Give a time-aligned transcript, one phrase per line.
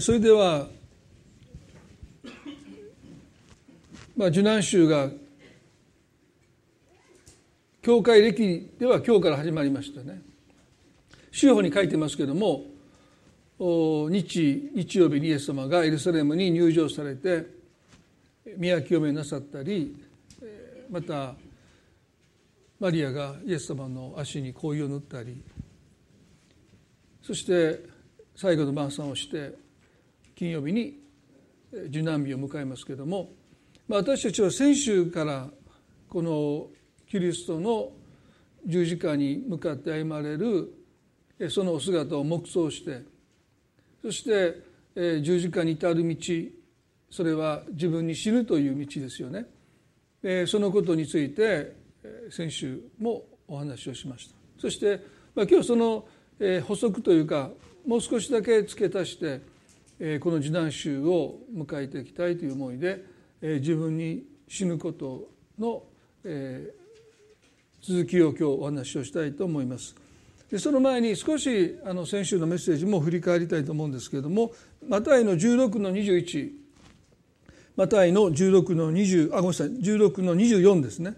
[0.00, 0.66] それでは、
[4.16, 5.10] まあ、受難週が
[7.82, 10.20] 教会歴では今日から始まりましたね。
[11.30, 12.64] 週報に書いてますけども
[14.10, 17.46] 日日曜日にイエス様がエルサレムに入場されて
[18.56, 19.96] 宮清めなさったり
[20.90, 21.34] また
[22.80, 25.40] マリアがイエス様の足に香油を塗ったり
[27.22, 27.84] そして
[28.34, 29.65] 最後の晩餐をして
[30.36, 31.00] 金曜日に
[31.72, 33.30] 受難日を迎えますけれども、
[33.88, 35.48] まあ、私たちは先週から
[36.10, 36.66] この
[37.10, 37.90] キリストの
[38.66, 40.74] 十字架に向かって歩まれる
[41.48, 43.02] そのお姿を黙想して
[44.02, 46.16] そして十字架に至る道
[47.10, 49.46] それは自分に死ぬという道ですよね。
[50.46, 51.74] そのことについて
[52.30, 54.34] 先週もお話をしました。
[54.58, 55.00] そして、
[55.34, 56.06] 今日その
[56.64, 57.50] 補足というか
[57.86, 59.40] もう少しだけ付け足して
[60.20, 63.04] この受難週を迎えていきたいという思いで
[63.40, 65.82] 自分に死ぬことの
[67.80, 69.94] 続きを今日お話をしたいと思います。
[70.50, 74.52] でその前に少しあの先週のメッセージも振り返りたいと思うんですけれども
[74.86, 76.50] マタイの16の21
[77.76, 81.14] マタイの16の20あごめんなさい16の24ですね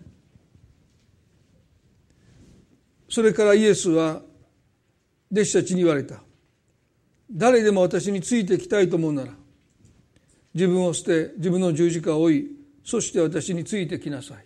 [3.11, 4.23] それからイエスは
[5.31, 6.23] 弟子たちに言われた
[7.31, 9.33] 誰でも私についてきたいと思うなら
[10.55, 12.47] 自分を捨て自分の十字架を追い
[12.85, 14.45] そして私についてきなさい。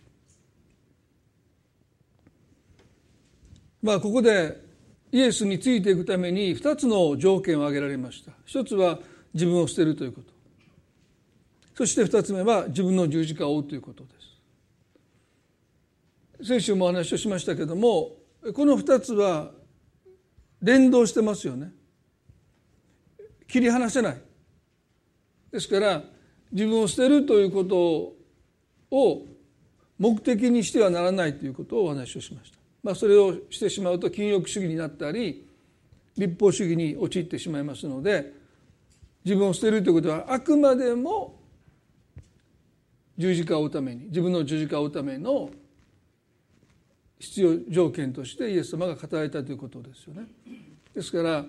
[3.83, 4.61] まあここで
[5.13, 8.33] イエスについていくために2つの条件を挙げられました。
[8.45, 8.99] 一つは
[9.33, 10.33] 自分を捨てるということ。
[11.75, 14.11] そして2つ目は自分の十字架を追うということで
[16.41, 16.49] す。
[16.49, 18.17] 先週もお話をしましたけども
[18.55, 19.53] この2つは
[20.61, 21.73] 連動してますよね。
[23.53, 24.17] 切り離せない
[25.53, 26.03] ですから
[26.51, 28.15] 自分を捨てるということ
[28.97, 29.27] を
[29.99, 35.47] 目的にしてはならないということをお話をしました、まあ、それをしてしまうと禁欲主義になったり
[36.17, 38.33] 立法主義に陥ってしまいますので
[39.23, 41.39] 自分を捨てるということはあくまでも
[43.19, 45.51] 十字架を追うために自分の十字架を追うための
[47.19, 50.27] 必要条件としてイエス様が語られたということですよね。
[50.95, 51.45] ですから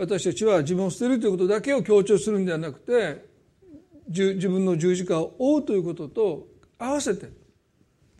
[0.00, 3.22] 私たちは自分を捨てるということだけを強調するんではなくて
[4.08, 7.28] 自分の十字架を追うということと合わせて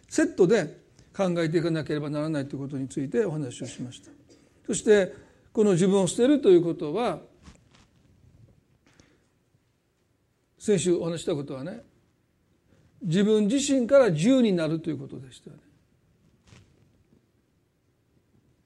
[0.06, 0.78] セットで
[1.16, 4.10] 考えていかなければならないということについてお話をしました。
[4.66, 5.14] そして
[5.54, 7.20] この自分を捨てるということは
[10.58, 11.80] 先週お話したことはね
[13.02, 15.62] 自分自身から自由になるということでしたよね。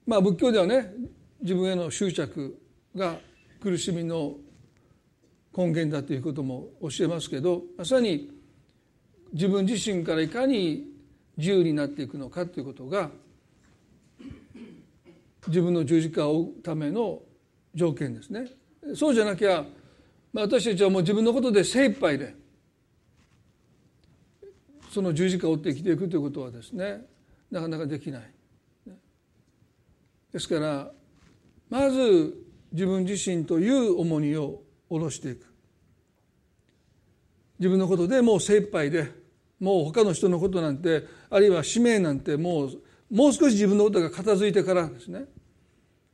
[0.05, 0.93] まあ仏教ではね
[1.41, 2.64] 自分への執着
[2.95, 3.17] が
[3.61, 4.35] 苦しみの
[5.55, 8.29] 根源だということも教えますけどまさに
[9.33, 10.85] 自分自身からいかに
[11.37, 13.09] 自由になっていくのかということが
[15.47, 17.21] 自分の十字架を追うための
[17.73, 18.47] 条件ですね。
[18.95, 19.65] そうじゃなきゃ、
[20.31, 22.35] まあ、私たちはもう自分のことで精一杯で
[24.91, 27.05] その十字架を追って生きていくということはですね
[27.51, 28.31] なかなかできない。
[30.31, 30.91] ですから
[31.69, 32.44] まず
[32.75, 35.47] 自分自身という重荷を下ろしていく
[37.57, 39.09] 自分のことでもう精一杯で
[39.61, 45.23] もう他の人のことなんてあるいは使命なんてもうもう少し自分のことが片付いてからですね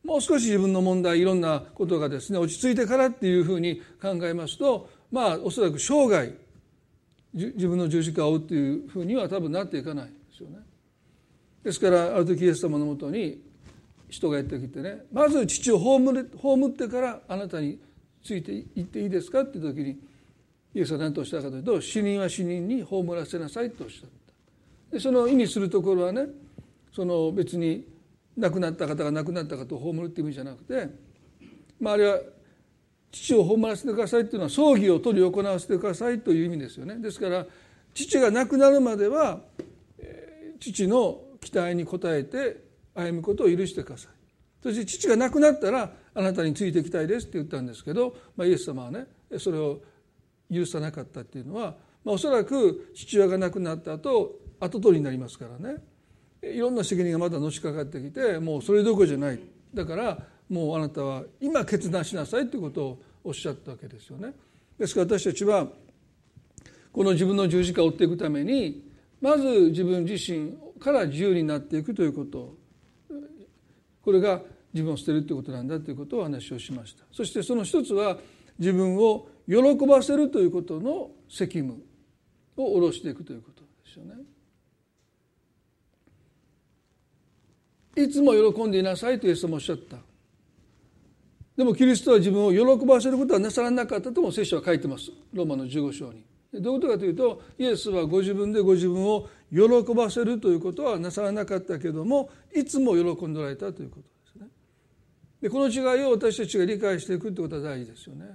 [0.03, 6.31] もう少し自分の問題いろんなことがですね落ち着いてからっていうふうに考えますとまあおそらく生涯
[7.33, 10.57] 自分の十字架を追うっていうふうには多分なっていかないですよね。
[11.63, 13.41] ですからある時イエス様のもとに
[14.11, 15.99] 人がやってきてねまず父を葬
[16.37, 17.79] 葬ってからあなたに
[18.23, 19.97] ついていっていいですかっていう時に
[20.75, 24.09] イエスは何とおっしゃったかというと死人は死人に葬らせなさいとおっしゃっ
[24.89, 24.95] た。
[24.95, 26.27] でその意味するところはね
[26.93, 27.87] その別に
[28.37, 30.89] 亡くなった方が亡くなった方を葬るっていう意味じゃなくて、
[31.79, 32.19] まあ、あれは
[33.11, 36.97] 父を葬らせてくださいっていうのは葬儀を執り行わせてくださいという意味ですよね。
[36.97, 37.45] ですから
[37.93, 39.39] 父が亡くなるまでは
[40.59, 44.11] 父の期待に応えて歩むことを許してください。
[44.61, 49.07] そして父が亡くなったらあなたについていきたいですって言ったんですけど、まあ、イエス様はね
[49.37, 49.81] それを
[50.53, 55.81] 許さなかったっていうのは、まあ、おそらく父親が亡くなった後後取りになりますからね。
[56.43, 59.39] いろんな責任がまだのしかかってきてもうそれどころじゃない。
[59.73, 60.17] だから
[60.49, 64.33] もうあなたは今決断しなさいということをおっしゃったわけですよね。
[64.77, 65.67] ですから私たちは
[66.91, 68.89] この自分の十字架を追っていくために
[69.21, 72.60] まず自分自身から自由になっていくということ。
[74.03, 74.41] これが
[74.73, 78.17] 自分を捨てるということなんだということをお話をしましたそしてその一つは
[78.57, 81.81] 自分を喜ばせるということの責務
[82.55, 84.15] を下ろしていくということですよね。
[87.95, 89.97] いつも喜んでいなさいとイエス様おっしゃった。
[91.57, 95.11] でもキリストは自分を喜ばせることはなさらなかったとも聖書は書いてます。
[95.33, 96.23] ローマの15章に。
[96.53, 104.47] どういうことかというとイエスはご自分でご自分を喜ばせるということはなさらなかったけどもいつも喜んでおられたということですね。
[105.41, 108.25] でこの違いを私たちが理解していくということは大事ですよね。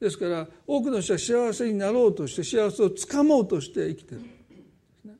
[0.00, 4.22] ですから多くの人は幸せになろうとして幸せをつかもうとして生きてる。
[5.04, 5.16] でね。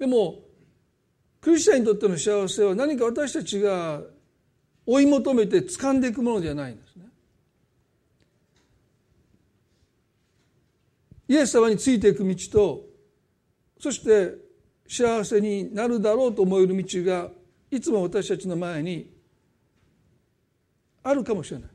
[0.00, 0.40] でも
[1.40, 4.02] クリスチャンにとっての幸せは何か私たちが
[4.84, 7.05] 追い求めて掴んでいくものじゃないんですね。
[11.28, 12.84] イエス様についていく道と
[13.78, 14.34] そして
[14.88, 17.28] 幸せになるだろうと思える道が
[17.70, 19.10] いつも私たちの前に
[21.02, 21.70] あるかもしれない。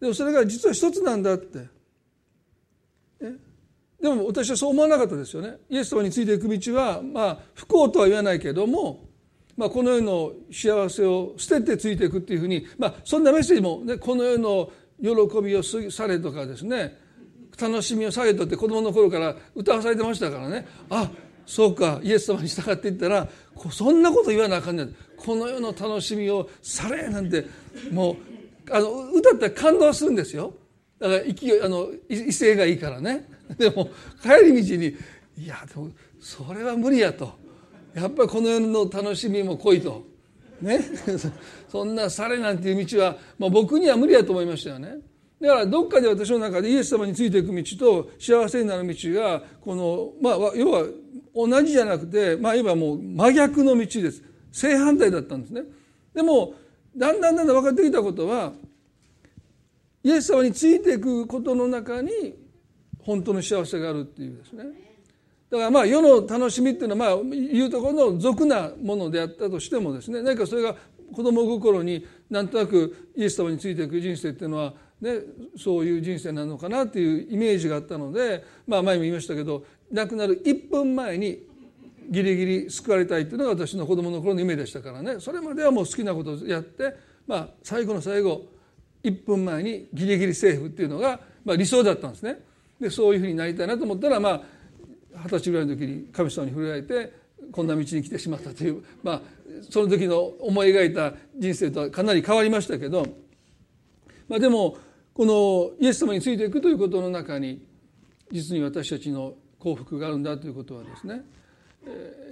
[0.00, 1.68] でもそれが実は一つなんだって。
[4.00, 5.58] でも私はそう思わなかったですよね。
[5.68, 9.04] イエス様についていく道は、まあ、不幸とは言わないけども、
[9.56, 14.70] まあ、この世の幸せを捨ててついていくっていうふうに、まあ、そんなメッセージも、ね、この世の
[15.02, 16.96] 喜びをされとかですね
[17.58, 20.66] 楽しみをされとって子供の頃から歌わされてましたからね。
[20.90, 21.10] あ
[21.46, 22.00] そうか。
[22.02, 23.28] イエス様に従っていったら
[23.70, 24.94] そんなこと言わなあかんねん。
[25.16, 27.44] この世の楽しみをされなんて
[27.90, 28.16] もう
[28.72, 30.54] あの歌ったら感動するんですよ。
[30.98, 33.26] だから勢いあの威勢がいいからね。
[33.58, 33.88] でも
[34.22, 34.96] 帰り道に
[35.36, 37.32] いやでもそれは無理やと。
[37.94, 40.04] やっぱりこの世の楽しみも濃いと。
[40.60, 40.80] ね。
[41.68, 44.98] そんなされなんていう道は、まあ、僕には無理やと思いましたよね。
[45.40, 50.84] だからどっかで私の中でイエス様についていく道と幸せになる道がこのまあ要は
[51.34, 54.22] 同じじゃなくてまあ言えばもう真逆の道です。
[54.52, 55.62] 正反対だったんですね。
[56.12, 56.54] でも
[56.94, 58.52] だんだんだんだん分かってきたことは
[60.02, 62.10] イエス様についていくことの中に
[62.98, 64.64] 本当の幸せがあるっていうですね。
[65.50, 70.76] だからまあ世の楽しみっていうのはまあ言うところの俗なものであったとしてもですね何かそれが
[71.12, 75.20] 子供心になんとなくイエス様についていく人生っていうのは、ね、
[75.56, 81.46] そういう人生なのかなっていうイメージがあったので、まあ、前も言いましたけど亡くなる1分前に
[82.10, 86.94] ギリギリ救われたいっていうのが私の子供の頃の夢でしたからねそれまではもう好きなことをやって、
[87.26, 88.46] まあ、最後の最後
[89.02, 92.40] 1分前にギリギリセーフっていうのが、まあ、理想だったんですね。
[92.80, 94.42] でそういうふうになりたいなと思ったらまあ
[95.24, 97.12] 二十歳ぐらいの時に神様に触れられて
[97.52, 99.20] こんな道に来てしまったという、まあ、
[99.70, 103.06] その時の思い描いた人生とはかなり変わりましたけど、
[104.28, 104.78] まあ、でも
[105.12, 107.64] このイエス様についていくということの中に
[108.30, 111.22] 実に私たちの幸福があるんだということはですね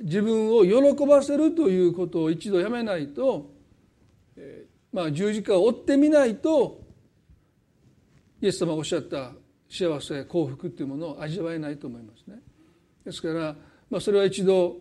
[0.02, 3.50] 自分を喜ばせるということを一度やめないと、
[4.92, 6.80] まあ、十字架を追ってみないと
[8.40, 9.32] イエス様がおっしゃった
[9.69, 12.38] 幸せ幸福っていうものを味わえないと思いますね。
[13.04, 13.54] ですから、
[13.90, 14.76] まあ、それは一度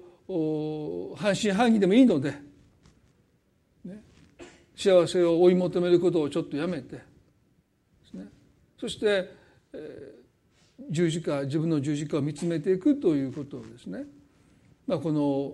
[1.15, 2.33] 半信半疑でもいいので、
[3.85, 4.03] ね、
[4.75, 7.01] 幸せを追い求めることをちょっとやめて、
[8.79, 9.31] そして、
[9.73, 14.05] えー、十字架自分の十字架を見つめていくということをですね、
[14.85, 15.53] まあ、この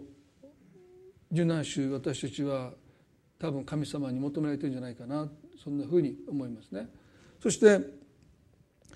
[1.31, 2.71] 受難週私たちは
[3.39, 5.27] 多分神様に求められてるんじゃないかな
[5.63, 6.87] そんなふうに思いますね。
[7.41, 7.79] そして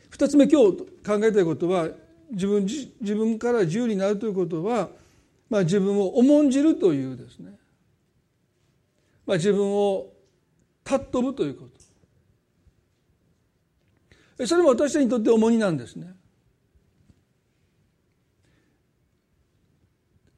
[0.10, 1.90] 二つ目今日考えたいことは
[2.32, 4.90] 自分自分から自由になるということは、
[5.50, 7.52] まあ、自分を重んじるというですね、
[9.26, 10.08] まあ、自分を
[10.86, 11.77] 尊ぶということ。
[14.46, 16.14] それも私たちにとって重荷なんですね。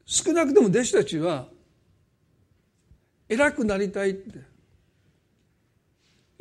[0.06, 1.48] 少なくとも弟子たちは
[3.28, 4.50] 偉くなりたいって。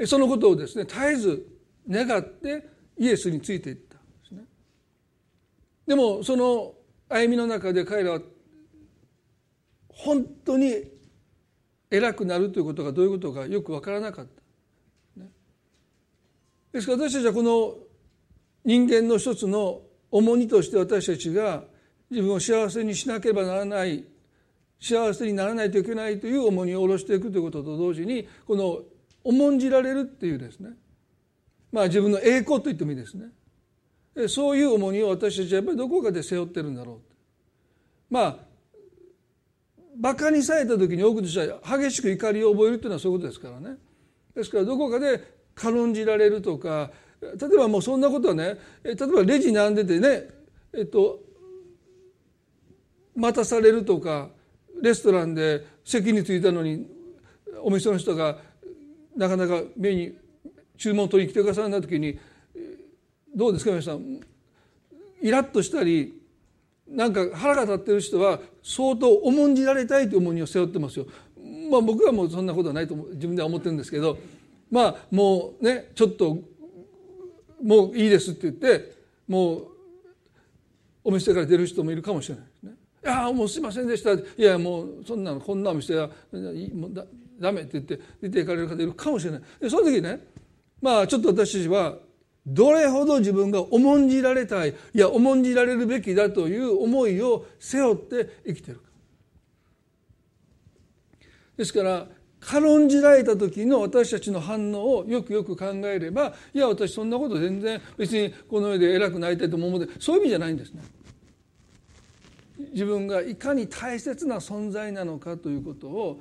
[0.06, 1.46] そのことをですね絶えず
[1.88, 3.98] 願ってイエスについていった
[5.86, 6.74] でもその
[7.08, 8.20] 歩みの中で彼らは
[9.88, 10.84] 本当に
[11.90, 14.37] 偉くなるということがどういうことかよく分からなかった。
[16.72, 17.74] ですから私たちはこの
[18.64, 21.64] 人間の一つの重荷として私たちが
[22.10, 24.04] 自分を幸せにしなければならない
[24.80, 28.80] 幸せにならないといけないという重荷を下ろしていくということと同時にこの
[29.24, 30.70] 重んじられるっていうですね。
[31.72, 33.26] まあ自分の栄光と言ってもいいですね。
[34.28, 37.00] そういう重荷を私たちはやっぱりどこかで背負ってるんだろ
[38.10, 38.36] うまあ
[39.96, 43.76] 馬鹿にされた時に多くの人は激しく怒りを覚えるというのはそういうことですからね。
[44.34, 50.28] ですからどこかで軽んじられるとか例えばもうそんなことはね例えばレジ並んでてね
[50.72, 51.20] えっと
[53.16, 54.28] 待たされるとか
[54.80, 56.86] レストランで席に着いたのに
[57.62, 58.38] お店の人が
[59.16, 60.16] なかなか目に
[60.76, 62.16] 注文取りに来てくださるな時に
[63.34, 64.20] どうですか皆さん？
[65.20, 66.14] イラッとしたり
[66.86, 71.06] なんか腹が立ってる人は相当重んじられたいという重荷を背負ってますよ。
[71.68, 74.16] まあ僕はもうそんなことはないと自分では思ってるんですけど
[74.70, 76.38] まあもうねちょっと
[77.62, 78.92] もういいですって言って
[79.26, 79.66] もう
[81.04, 82.72] お店から出る人もいるかもしれないですね。
[83.04, 84.12] いやもうすいませんでした。
[84.12, 86.08] いやもうそんなのこんなお店は
[86.74, 87.04] もうだ
[87.40, 89.42] ダメって言って出ていかれる方いるかもしれない。
[89.60, 90.26] でその時ね
[90.82, 91.96] まあちょっと私たちは
[92.46, 98.82] どれほど自分が重んじられたいいや重んじられるべきだという思いを背負って生きてるか。
[101.56, 102.06] ですから
[102.40, 110.82] 軽んじられた時の私たちの反応をよくよく考えればいや私そんなこと全然別にこの世で偉くなりたいと思うのでそういう意味じゃないんですね。
[112.72, 116.20] 自分がいかに大切な存在なのかということを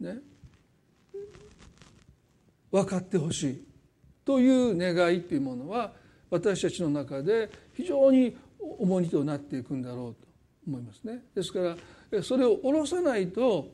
[0.00, 0.18] ね
[2.70, 3.64] 分かってほしい
[4.24, 5.92] という願いというものは
[6.30, 8.36] 私たちの中で非常に
[8.78, 10.28] 重荷となっていくんだろうと
[10.66, 11.24] 思いますね。
[11.34, 11.76] ですか
[12.12, 13.68] らそれを下ろさないと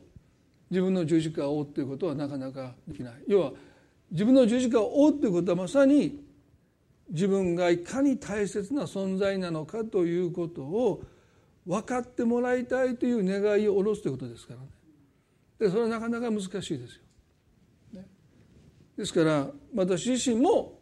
[0.71, 3.15] 自分の十字架を追うということはなかなかできない。
[3.27, 3.53] 要は
[4.11, 6.25] 自分の十字架を追うということはまさに
[7.11, 11.03] 自分がいかに大切な存在なのかということを
[11.67, 14.67] 分かってもらいたいという願いを下ろすということですからね。
[15.59, 17.03] でそれはなかなか難しいですよ。
[18.97, 20.81] ですから私自身も、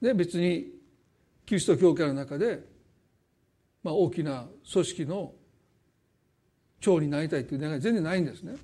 [0.00, 0.72] ね、別に
[1.44, 2.60] キリスト教会の中で、
[3.82, 5.34] まあ、大きな組織の
[6.84, 8.56] 長になりたいという願い全然ないんですね。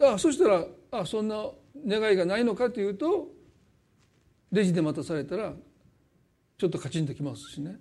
[0.00, 1.46] あそしたらあそんな
[1.86, 3.28] 願いがないのかというと
[4.50, 5.52] レジで待たされたら
[6.58, 7.78] ちょっとカチンときますしね。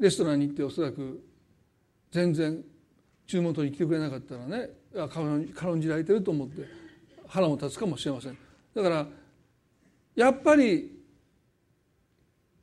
[0.00, 1.24] レストランに行っておそらく
[2.10, 2.60] 全然
[3.28, 4.70] 注文取りに来てくれなかったらね
[5.54, 6.66] 軽んじられてると思って
[7.28, 8.36] 腹も立つかもしれません。
[8.74, 9.06] だから
[10.16, 10.90] やっぱり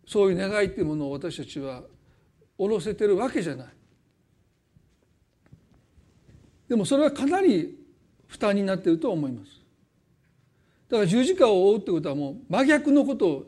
[0.06, 1.84] そういう願いっていうものを私たちは
[2.58, 3.68] 下ろせてるわけじゃない。
[6.72, 7.78] でもそれはかなり
[8.28, 9.60] 負担になっていると思います。
[10.90, 13.46] だから十字架を追うってことはもう真逆のことを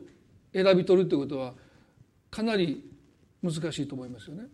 [0.52, 1.54] 選び取るってことは
[2.30, 2.84] かなり
[3.42, 4.44] 難しいと思いますよね。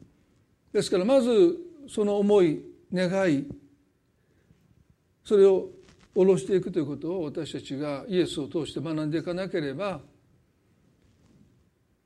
[0.73, 1.57] ですからまず
[1.89, 2.61] その思い
[2.95, 3.45] 願い
[5.25, 5.71] それを
[6.15, 10.01] 下ろしていくということを私たちがイエスを通して学んでいかなければ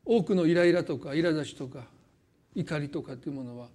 [0.02, 1.84] 多くのイライラとか苛立ちとか
[2.54, 3.68] 怒りとかっていうものは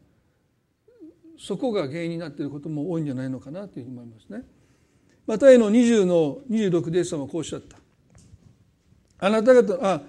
[1.40, 4.44] そこが原因になっていることも多いんじゃないのかなというふうに思いますね。
[5.26, 7.78] マタイの20の26でイエス様はこうおっしゃった。
[9.20, 10.02] あなた方あ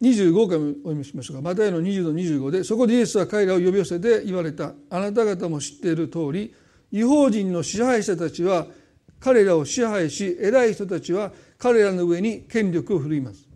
[0.00, 6.54] 25回もお読みしましょうかマタイの20の25でそこでイエスは彼らを呼び寄せて言われたあなた方も知っている通り
[6.90, 8.66] 違法人の支配者たちは
[9.20, 13.46] 彼らを支配し偉い人たちは彼らの上に権力を振るいます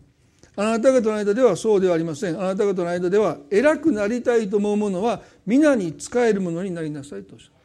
[0.57, 2.39] あなた方の間ではそうではありません。
[2.39, 7.55] あなた方の間では偉くなりたいと思う者は皆に仕える者になりなさいとおっしゃる。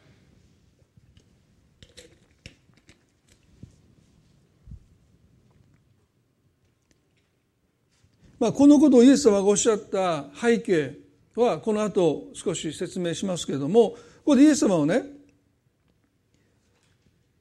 [8.41, 10.97] まあ、このことをイエス様がおっしゃった背景
[11.35, 15.03] はこの後少し説明しますけれどもここでイエス様はね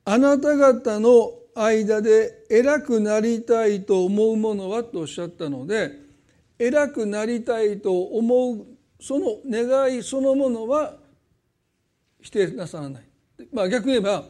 [0.04, 5.92] あなた方の間で偉くなりたいと思うものはとおっしゃったので
[6.58, 8.66] 偉くなりたいと思う
[9.00, 10.96] その願いそのものは
[12.20, 13.02] 否定なさらない。
[13.52, 14.24] まあ逆に言えば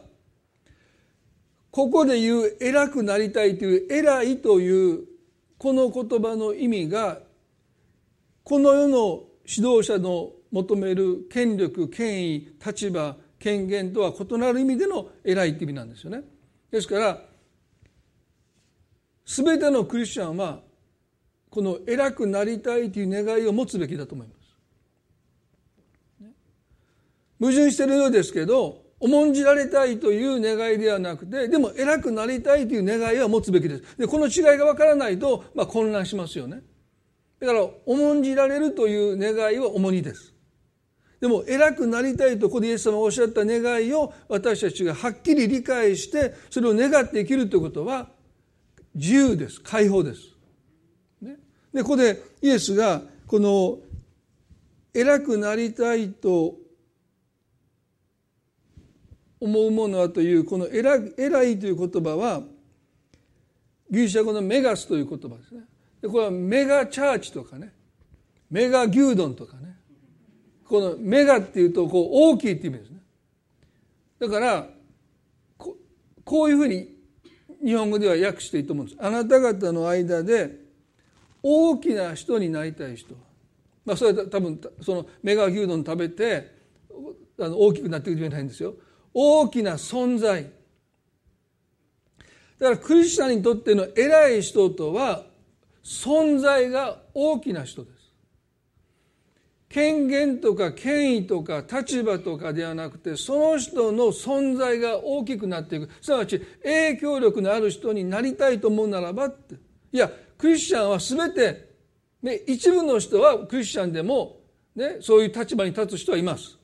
[1.69, 5.05] ここで言う偉くなりたいという偉いという
[5.57, 7.19] この言葉の意味が
[8.43, 16.23] この世の指導者の求める権力権威立場権限とは異なる意味での偉いって意味なんですよね。
[16.71, 17.21] ですから
[19.25, 20.59] 全てのクリスチャンは
[21.49, 24.41] この偉くなりたいという願いを持つべきだと思います。
[27.39, 33.97] 矛盾してるようですけど重んじられたいという願いではなくてでも偉くなりたいという願いは持つべきです。
[33.97, 36.61] でこの違いが分からないと、まあ、混乱しますよね。
[37.39, 40.30] だから重んじられるという願いは重荷です。
[41.21, 48.09] でも偉くなりたいとここでイエス様がおっしゃった願いを私たちがはっきり理解してそれを願って生きるということは
[48.95, 50.21] 自由です解放です。
[51.21, 51.37] ね、
[51.71, 53.77] でここでイエスがこの
[54.93, 56.55] 偉くなりたいと
[59.39, 62.41] 思うものはというこの偉偉いという言葉は
[63.91, 65.61] ギリシャ語のメガスという言葉ですね。
[66.01, 67.71] でこれはメガチャーチとかね
[68.49, 69.80] メガ牛丼とかね
[70.71, 72.99] このメガっていうとこう大きいっていう意味ですね。
[74.19, 74.69] だから
[75.57, 75.75] こ
[76.23, 76.95] こういうふうに
[77.61, 78.97] 日本語では訳していいと思うんです。
[79.01, 80.61] あなた方の間で
[81.43, 83.15] 大きな人になりたい人。
[83.83, 86.55] まあそれは多分そのメガ牛丼食べて
[87.37, 88.75] あの大きくなっていくじゃないんですよ。
[89.13, 90.43] 大きな存在。
[92.59, 95.25] だからクリスチャンにとっての偉い人とは
[95.83, 98.00] 存在が大きな人です。
[99.71, 105.89] 権限とか権威とか立場とかではなくてその人の存在が大きくなっていく。
[106.01, 109.55] すなわち影響力のある人になりたいと思うならばって。
[109.93, 111.69] いやクリスチャンは全て、
[112.21, 114.41] ね、一部の人はクリスチャンでも、
[114.75, 116.57] ね、そういう立場に立つ人はいます。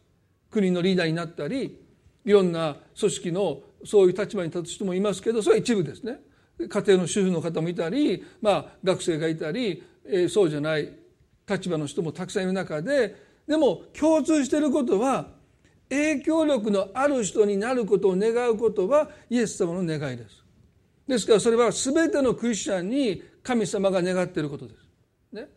[0.51, 1.79] 国のリーダーになったり
[2.25, 6.19] いろんな組織のそういう立場に立つ人もいますけどそれは一部ですね。
[6.59, 10.91] 家庭の主婦の方もいたり、まあ、学生がいたり、えー、そうじゃない
[11.49, 13.15] 立場の人もたくさんいる中で
[13.47, 15.27] でも共通していることは
[15.89, 20.43] 影響力のある人になることを願うことはイエス様の願いです。
[21.07, 24.79] ですからそれは全てのクリスチャンに神様が願っていることです。
[25.31, 25.47] ね、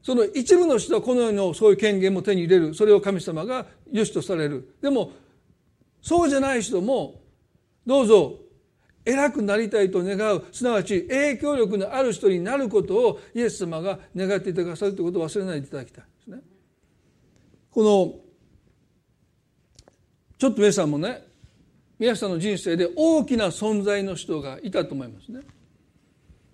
[0.00, 5.10] その一部の人はこの世のそういう権限も手に入れるそれを神様が良しとされるでも
[6.00, 7.20] そうじゃない人も
[7.84, 8.38] どうぞ
[9.04, 16.38] 偉くなりたいと願うすなわち影響力のある人になることをイエス様が願っていてくださるということを忘れないでいただきたいですね。
[17.70, 18.14] この
[20.38, 21.22] ちょっと皆さんもね
[21.98, 25.40] 皆さんの人生で大きな存在の人がいたと思いますね。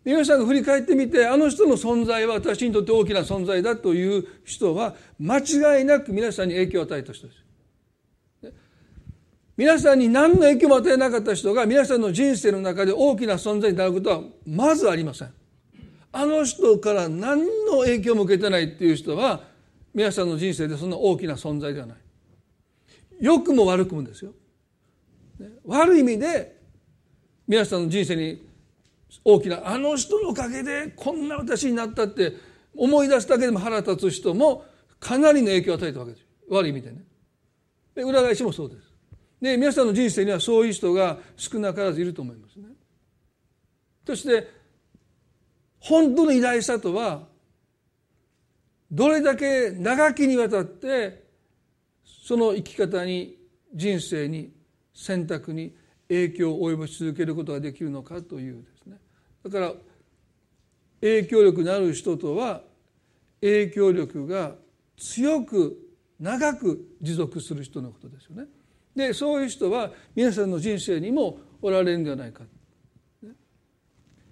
[0.05, 7.48] 皆さんが振り返ってみてあの人の存在は私にとって大きな存在だという人は間違いなく皆さんに影響を与えた人です。
[9.59, 15.35] 皆さんに何の影響も与えなかった人が皆さんの人生の中で大きな存在になることはまずありません。
[16.13, 19.41] あの人から何の影響も受けてないっていう人は
[19.93, 21.97] 皆さんの人生でそんな大きな存在ではない。
[23.21, 24.31] 良くも悪くもですよ。
[25.65, 26.57] 悪い意味で
[27.49, 28.47] 皆さんの人生に
[29.25, 32.35] 大きなあの人のおかげでこんな私になったって
[32.77, 34.65] 思い出すだけでも腹立つ人も
[35.01, 37.03] かなりの影響を与えたわけです悪い意味でね。
[37.97, 38.88] で裏返しもそうです。
[39.41, 42.69] で皆さんの人生にはそういう人が少なからずいると思いますね。
[44.07, 44.49] そして
[45.81, 47.27] 本当の偉大さとは
[48.91, 51.25] どれだけ長きにわたって
[52.05, 53.37] その生き方に
[53.75, 54.53] 人生に
[54.95, 55.75] 選択に
[56.09, 58.97] 影響を及ぼし続けることができるのかというですね
[59.45, 59.73] だから
[61.01, 62.63] 影響力のある人とは
[63.41, 64.55] 影響力が
[64.97, 65.77] 強く
[66.19, 68.47] 長く持続する人のことですよね。
[68.95, 72.45] でそういう人は皆さんの人生にもおられるんではないか。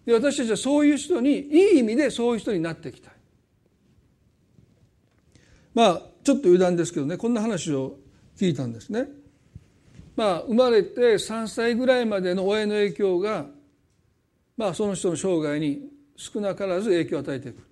[0.05, 3.13] で私たちはそういう人にいい意味でそういう人になっていきたい。
[5.75, 7.99] まあちょっと余談ですけどねこんな話を
[8.37, 9.09] 聞いたんですね。
[10.15, 13.47] まあ生まれて3歳ぐらいまでの親の影響が
[14.57, 17.67] まあその人の生涯に少なからず影響を与えていく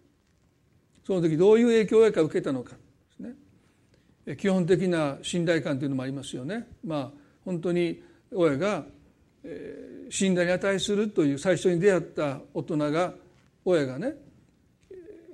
[1.06, 2.76] その時どういう影響を受けたのか。
[4.38, 6.66] 基本的な信頼感というのもありますよね。
[6.84, 7.10] まあ
[7.44, 8.84] 本当に親が
[10.08, 13.14] 信頼に値するという最初に出会った大人が
[13.64, 14.14] 親がね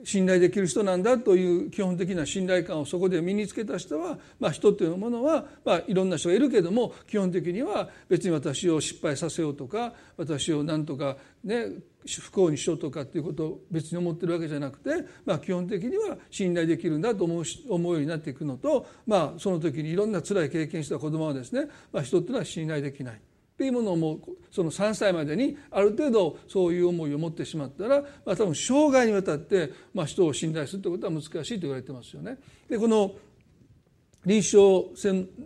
[0.04, 11.66] 信頼できる人なんだという基本的な信頼感をそこで身につけた人は、まあ、人というものは、まあ、いろんな人がいるけども基本的には別に私を失敗させようとか私を何とかね
[12.06, 14.90] 不幸にしようとかっていうことを別に思ってるわけじゃなくて、
[15.26, 23.20] まあ、基本的には信頼できるんだと思う思うようになっていくのと、まあ、その時にいろんな辛い経験した子供はですね、まあ、人っていうのは信頼できない。
[23.60, 24.20] っていうものをもう
[24.50, 32.38] その3歳までにある程度そういう思いを持ってしまったら、まあ、多分生涯にわたって、まあ、人を信頼するということは難しいと言われてますよね。
[32.70, 33.12] でこの
[34.24, 34.98] 臨床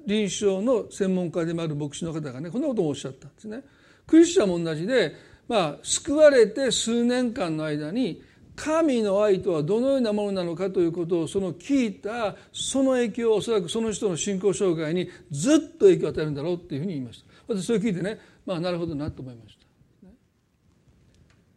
[0.07, 3.65] 臨床の専門家でもある牧師の方がねこんなことをおっしゃったんですね。
[4.07, 5.17] クリスチャンも同じで、
[5.49, 8.23] まあ、救われて数年間の間に
[8.55, 17.34] 神の愛とはどのようなものなのかということをその聞いたその影響をおそらくその人の信仰障害にずっと影響を与えるんだろうっていうふうに言いました。
[17.47, 19.65] 私それ聞いてねまあなるほどなと思いました。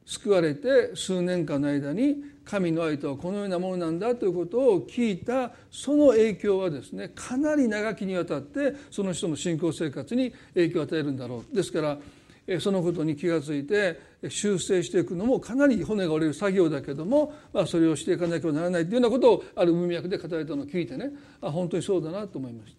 [0.08, 11.98] 救われて数年間の間に神の愛とはこのようなものなんだということを聞いたその影響はですねかなり長きにわたってその人の信仰生活に影響を与えるんだろうですから
[12.62, 22.77] そのことに気が付いて修正していくのもかなり骨が折れる作業だけども、まあ、それをしていかなければならないというようなことをある文脈で語られたのを聞いてねあ本当にそうだなと思いました。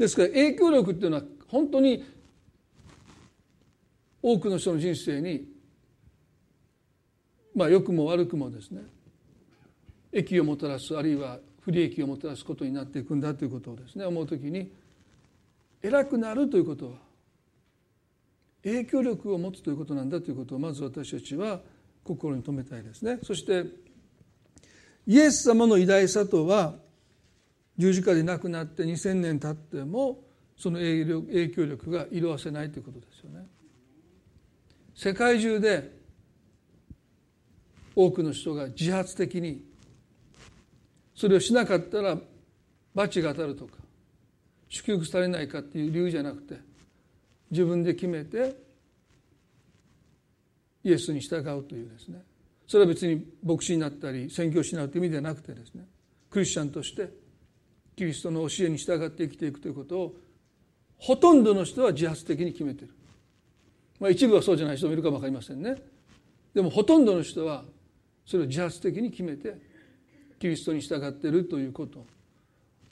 [0.00, 2.02] ですから影響力っていうのは本当に
[4.22, 5.46] 多くの人の人生に
[7.54, 8.80] まあ良くも悪くもですね
[10.10, 14.72] 益をもたらすあるいは不利益をもたらすことになっていくんだということをですね思う時に
[15.82, 16.92] 偉くなるということは
[18.64, 21.60] 影響力を持つということなんだということをまず私たちは
[22.04, 23.18] 心に留めたいですね。
[23.22, 23.66] そして
[25.06, 26.72] イエス様の偉大さとは
[27.80, 30.22] 十字架で亡くなって2,000年経っても
[30.56, 33.46] その影響力が色あせないということですよね。
[34.94, 35.98] 世界中で
[37.96, 39.64] 多くの人が自発的に
[41.14, 42.18] それをしなかったら
[42.94, 43.72] 罰が当たるとか
[44.68, 46.58] 祝福されないかっていう理由じゃなくて
[47.50, 48.56] 自分で決めて
[50.84, 52.22] イエスに従うというですね
[52.66, 55.86] それは別に牧師になったり宣教師になるという意味ではなくてですね
[56.28, 57.08] クリスチャンとして
[57.96, 60.14] キリストの教えに従って生きていくということを
[60.98, 62.90] ほとんどの人は自発的に決めてる、
[63.98, 65.76] まあ、一部はそうじゃない人もいるかも分かりませんね。
[66.54, 67.64] でもほとんどの人は
[68.26, 69.56] それを自発的に決めて
[70.38, 72.04] キリストに従っているということ。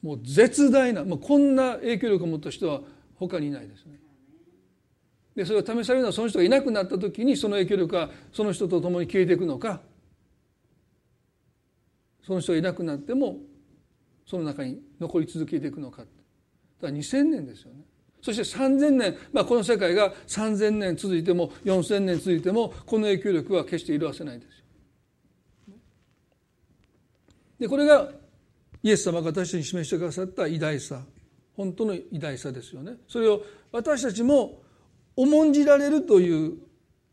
[0.02, 2.80] もう絶大なもうこんな影響力を持った人は
[3.16, 3.98] 他にいないですね。
[5.34, 9.80] でそれが試されるのはその人がいなくなった時にその影響力がその人と共に消えていくのか。
[12.26, 13.38] その人がいなくなっても
[14.28, 16.08] その中に残り続けていくのかだか
[16.82, 17.80] ら2000年ですよね。
[18.20, 24.58] そして3000年、まあ、この世界が3000年続いても4000年続いてもこの影響力は決して色あせないです
[25.70, 25.76] よ。
[27.60, 28.10] でこれが
[28.82, 31.02] イエス様が私たちに示してくださった偉大さ。
[31.56, 32.96] 本当の偉大さですよね。
[33.08, 34.62] それを私たちも
[35.16, 36.58] 重んじられるという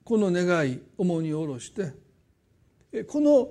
[0.04, 3.50] この願い重荷を下ろしてこの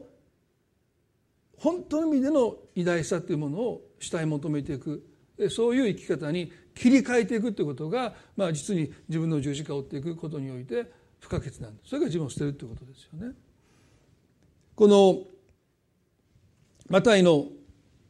[1.65, 5.03] 本当の意味での偉大さというものを主体求めていく
[5.49, 13.35] そういう生き方に切り替えていくということが、まあ、実に自分の十字架を追っていくことにおいて不可欠なんですそれが自分を捨てるということですよね。
[14.75, 15.23] この
[16.91, 17.47] マタイの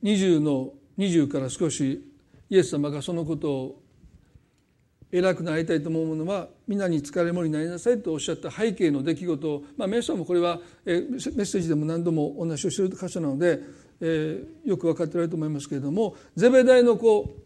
[0.03, 2.05] 20の20から少し
[2.51, 3.83] イエス様がそのことを
[5.17, 9.49] 偉くなりたいと思う者は皆に疲れもになりなさいとおっしゃった背景の出来事。
[9.49, 13.61] を、まあ、メッソもこれは、えメッセージでも何度もお話をしている箇所なので、
[14.01, 17.37] えー、よく分かっておられると思いますけれどもゼベダイの子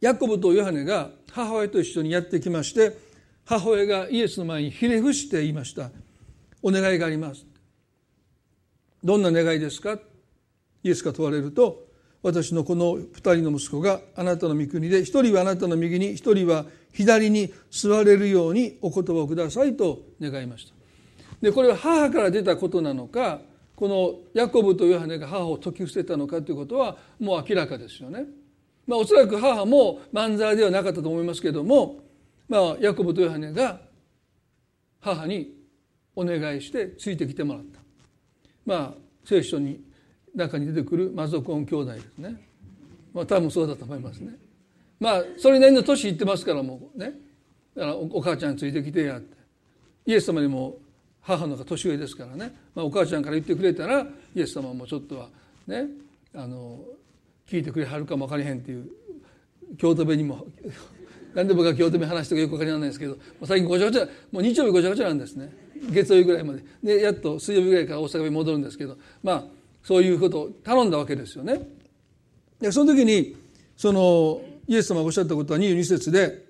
[0.00, 2.96] ヤコブとヨハネが母親と一緒にやってきまして
[3.44, 5.90] 母親がイエスの前にひれ伏して言いました
[6.62, 7.44] 「お願いがあります」
[9.04, 9.98] どんな願いですか？
[10.82, 11.86] イエスが問われると
[12.24, 13.06] 私のこの二
[13.36, 20.72] 人の息子があなたの御国で一人はあなたの右に一人は左に座れるようにお言葉をくださいと願いました
[21.42, 23.40] でこれは母から出たことなのか
[23.76, 28.24] このヤコブとヨハネが母を説き伏せたのかということはもう明らかですよね。
[28.86, 31.98] まあ、おそらく母も漫才ではなかったと思いますけれども、
[32.48, 33.80] まあ、ヤコブとヨハネが
[35.00, 35.54] 母に
[36.14, 37.80] お願いしてついてきてもらった。
[38.64, 39.80] まあ聖書に
[40.34, 42.36] 中に出てくるマゾコン兄弟ですね。
[43.12, 44.34] まあ多分そうだと思いますね。
[45.00, 47.12] まあそれなりの年いってますからもうね。
[47.74, 49.36] だからお母ちゃんついてきてやって。
[50.06, 50.76] イエス様にも
[51.20, 55.28] 母の方が年上ですからね、まあ、お母ちゃんから言ってくれたらイエス様もちょっとは
[55.66, 55.86] ね
[56.34, 56.78] あの
[57.48, 58.88] 聞いてくれはるかも分かりへんっていう
[59.78, 60.46] 京都弁にも
[61.34, 65.50] 何で僕が京都弁話してかよく分かりないんですけど最近ごちゃごちゃもう日曜日ごちゃごちゃなんですね。
[65.90, 66.62] 月曜日ぐらいまで。
[66.82, 69.44] でやっと水曜日ぐらいから大阪に戻るんですけどまあ
[69.84, 71.60] そういうことを頼んだわけですよね。
[72.60, 73.36] でその時に
[73.76, 76.46] そのイエス様がおっしゃったことは22節で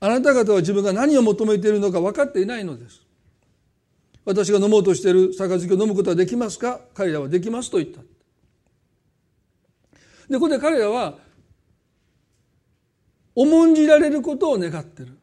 [0.00, 3.02] あなた方は自分が何を求めているのか分かっていないのです。
[4.24, 6.80] 私が飲もうとしている杯を飲むことはできますか？
[6.94, 8.00] 彼らはできますと言った。
[10.28, 11.18] でここで彼らは
[13.34, 15.18] 重んじられることを願ってる。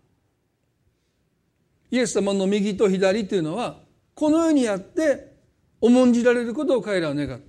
[1.92, 3.80] イエス様の右と左というのは
[4.14, 5.29] この世にあって
[5.82, 7.40] 重んじられることを彼らは願っ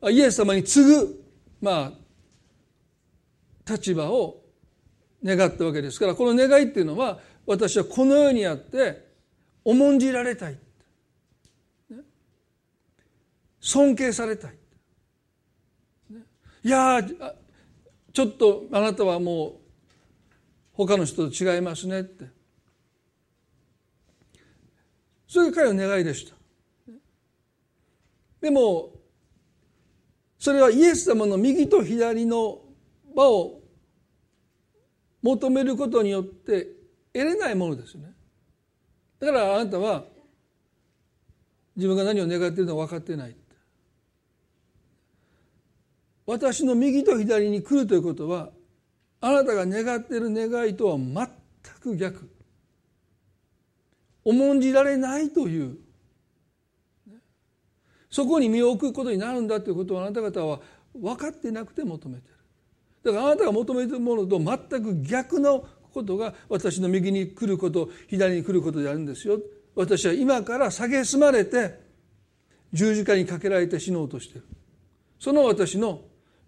[0.00, 1.24] た、イエス様に次ぐ、
[1.60, 1.92] ま
[3.66, 4.42] あ、立場を
[5.24, 9.08] 願ったわけですからこの願いっていうのは私はこの世にあって
[9.64, 10.58] 重んじられたい、
[13.60, 14.54] 尊敬されたい、
[16.64, 17.00] いや
[18.12, 19.52] ちょっとあなたはもう
[20.74, 22.26] 他の人と違いますねって。
[25.26, 26.36] それが彼の願いでした。
[28.44, 28.92] でも
[30.38, 32.58] それはイエス様の右と左の
[33.16, 33.62] 場を
[35.22, 36.66] 求めることによって
[37.14, 38.12] 得れないものですよね。
[39.18, 40.04] だからあなたは
[41.74, 43.36] 自分が何を願っているのか分かってない。
[46.26, 48.50] 私の右と左に来るということは
[49.22, 51.26] あなたが願っている願いとは全
[51.80, 52.28] く逆。
[54.22, 55.78] 重んじられないという
[58.14, 60.60] そこに身を置くことになるんだということをあなた方は
[60.94, 62.34] 分かってなくて求めてる。
[63.02, 69.40] だからあなたが求めてるものと全く逆のことが私の右に来ること左に来ることであるんですよ。
[69.74, 71.80] 私は今から蔑まれて
[72.72, 74.44] 十字架にかけられて死のうとしてる。
[75.18, 76.02] その私の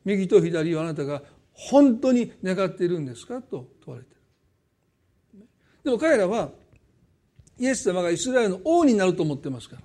[0.04, 1.20] 右と左をあなたが
[1.52, 4.14] 本当に願っているんですかと問われて
[5.34, 5.44] る。
[5.82, 6.50] でも彼らは
[7.58, 9.82] イエス様がイスラエルの王になると思ってますから。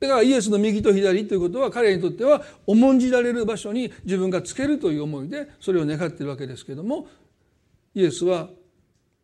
[0.00, 7.06] だからイエスの右と左ということは彼にとっては重んじられる場所に自分がつけるという思いでそれを願っているわけですけれども
[7.94, 8.48] イエスは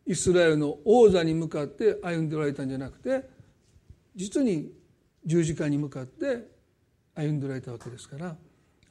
[0.05, 3.27] イスラエルの王座に向かって歩んでおられたんじゃなくて
[4.15, 4.71] 実に
[5.25, 6.47] 十字架に向かって
[7.15, 8.35] 歩んでおられたわけですから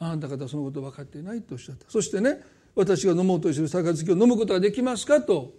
[0.01, 1.87] あなた方はそのこと分かっていないとおっしゃった。
[1.89, 2.41] そしてね
[2.75, 5.55] 私が飲もうとする杯を飲むことができますかと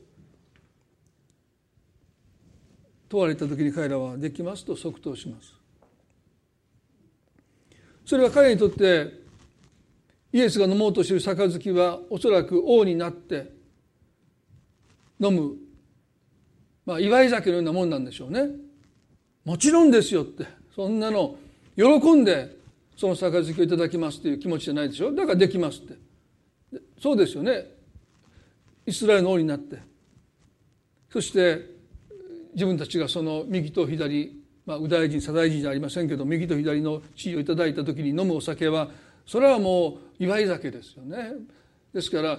[3.09, 5.56] 問われた時に彼らはできますと即答します。
[8.07, 9.11] それは彼にとって
[10.31, 13.51] イエスが飲もうとしている杯はおそらく王になって
[15.19, 15.55] 飲む、
[16.85, 18.47] まあ、祝い酒のようなもんなんでしょうね。
[19.43, 21.35] もちろんですよってそんなの
[21.75, 22.55] 喜んで
[22.95, 25.13] その杯をいただきますという気持ちじゃないでしょ。
[25.13, 26.81] だからできますって。
[27.01, 27.65] そうですよね。
[28.85, 29.79] イスラエルの王になって。
[31.11, 31.75] そして
[32.53, 38.89] 自分たちがその右と左まあ、右大臣左大臣じゃありませんけど右と左の地位をいただいた時に飲むお酒は
[39.25, 41.31] それはもう祝い酒ですよね
[41.93, 42.37] ですから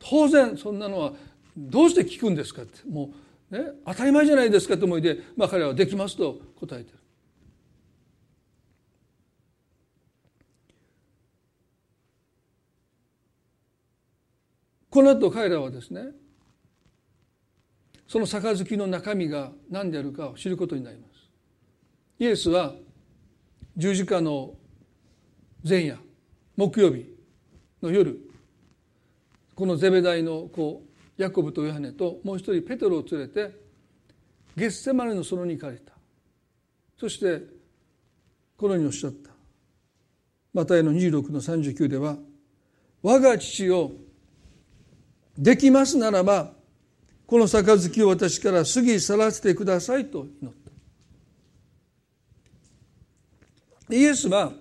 [0.00, 1.12] 当然そんなのは
[1.56, 3.12] どうして聞くんですかっても
[3.52, 6.98] う、ね、当たり前じゃないですかと思いで、まあ、彼はできますと答えてる。
[14.90, 16.08] この後彼らはですね
[18.08, 21.07] その杯の中身が何であるかを知ることになります。
[22.18, 22.74] イエスは
[23.76, 24.54] 十字架の
[25.68, 25.98] 前夜
[26.56, 27.06] 木曜日
[27.80, 28.18] の夜
[29.54, 30.82] このゼベダイの子
[31.16, 33.68] ヤコブとヨハネともう一人ペトロを連れて
[34.56, 35.92] ゲッセマネの園に行かれた。
[36.98, 37.42] そして
[38.56, 39.30] このようにおっしゃった。
[40.52, 42.16] マタイの26の39では
[43.02, 43.92] 「我が父を
[45.36, 46.52] できますならば
[47.26, 50.57] この杯を私から過ぎ去らせてください」と祈った。
[53.90, 54.52] イエスは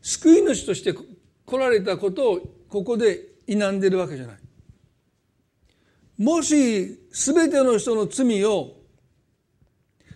[0.00, 4.36] 救い主として来られたことをここで否んでるわけじゃない。
[6.18, 8.76] もし全ての人の罪を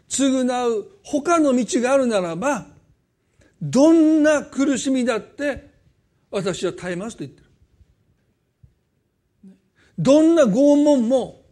[0.09, 2.67] 償う他の道があるならば
[3.61, 5.71] どんな苦しみだって
[6.31, 7.47] 私は耐えますと言ってる。
[9.99, 11.43] どんな拷問も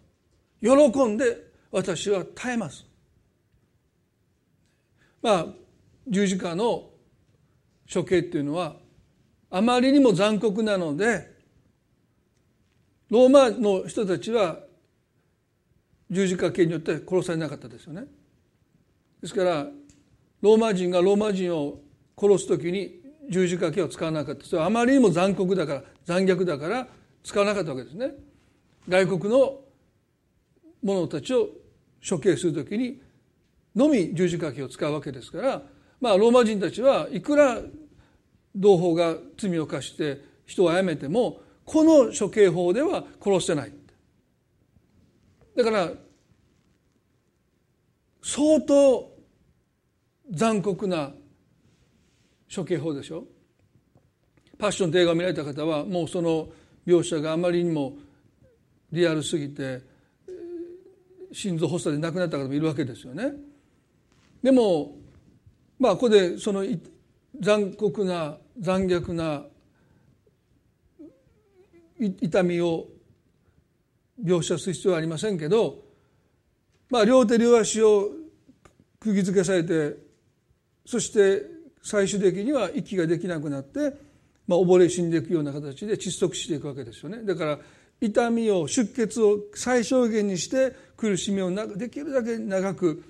[0.61, 2.87] 喜んで私は耐えます。
[5.23, 5.47] まあ
[6.09, 6.91] 十字架の
[7.93, 8.77] 処刑っていうのは
[9.51, 11.33] あまりにも残酷なので
[13.11, 14.59] ローマの人たちは
[16.11, 18.05] 十字架刑によって殺されなかったですよね。
[19.21, 19.67] ですから
[20.43, 21.81] ローマ人がローマ人を
[22.19, 26.87] 殺す時に十字架刑を使わなかったそれはあまりにも残酷だから残虐だから
[27.23, 28.11] 使わなかったわけですね。
[28.89, 29.61] 外国の
[30.83, 31.49] 者たちを
[32.07, 33.01] 処刑する時に
[33.75, 35.63] のみ十字架刑を使うわけですから
[36.01, 37.61] まあローマ人たちはいくら
[38.55, 43.73] 同胞が罪を犯して人を殺めてもこの処刑法では殺してない
[45.57, 45.91] だから
[48.23, 49.13] 相当
[50.31, 51.13] 残酷な
[52.55, 53.25] 処刑法でしょ
[54.59, 56.49] パッションと映画を見られた方はもうその
[56.87, 57.97] 描写があまりにも
[58.93, 59.83] リアルすぎて
[61.33, 63.33] 心臓発作で亡くなった方もいるわけですよね。
[64.43, 64.97] でも
[65.79, 66.65] まあここでその
[67.41, 69.43] 残酷な残虐な
[71.99, 72.87] 痛みを
[74.23, 75.79] 描写する必要はありませんけど、
[76.91, 78.11] まあ、両手両足を
[79.01, 79.97] 釘付けされて
[80.87, 81.43] そして
[81.83, 83.95] 最終的には息ができなくなって、
[84.47, 87.23] まあ、溺れ死んでいくような形で窒息していくわけですよね。
[87.25, 87.59] だから
[88.01, 93.03] 痛みを出血を最小限にして苦しみをできるだけ長く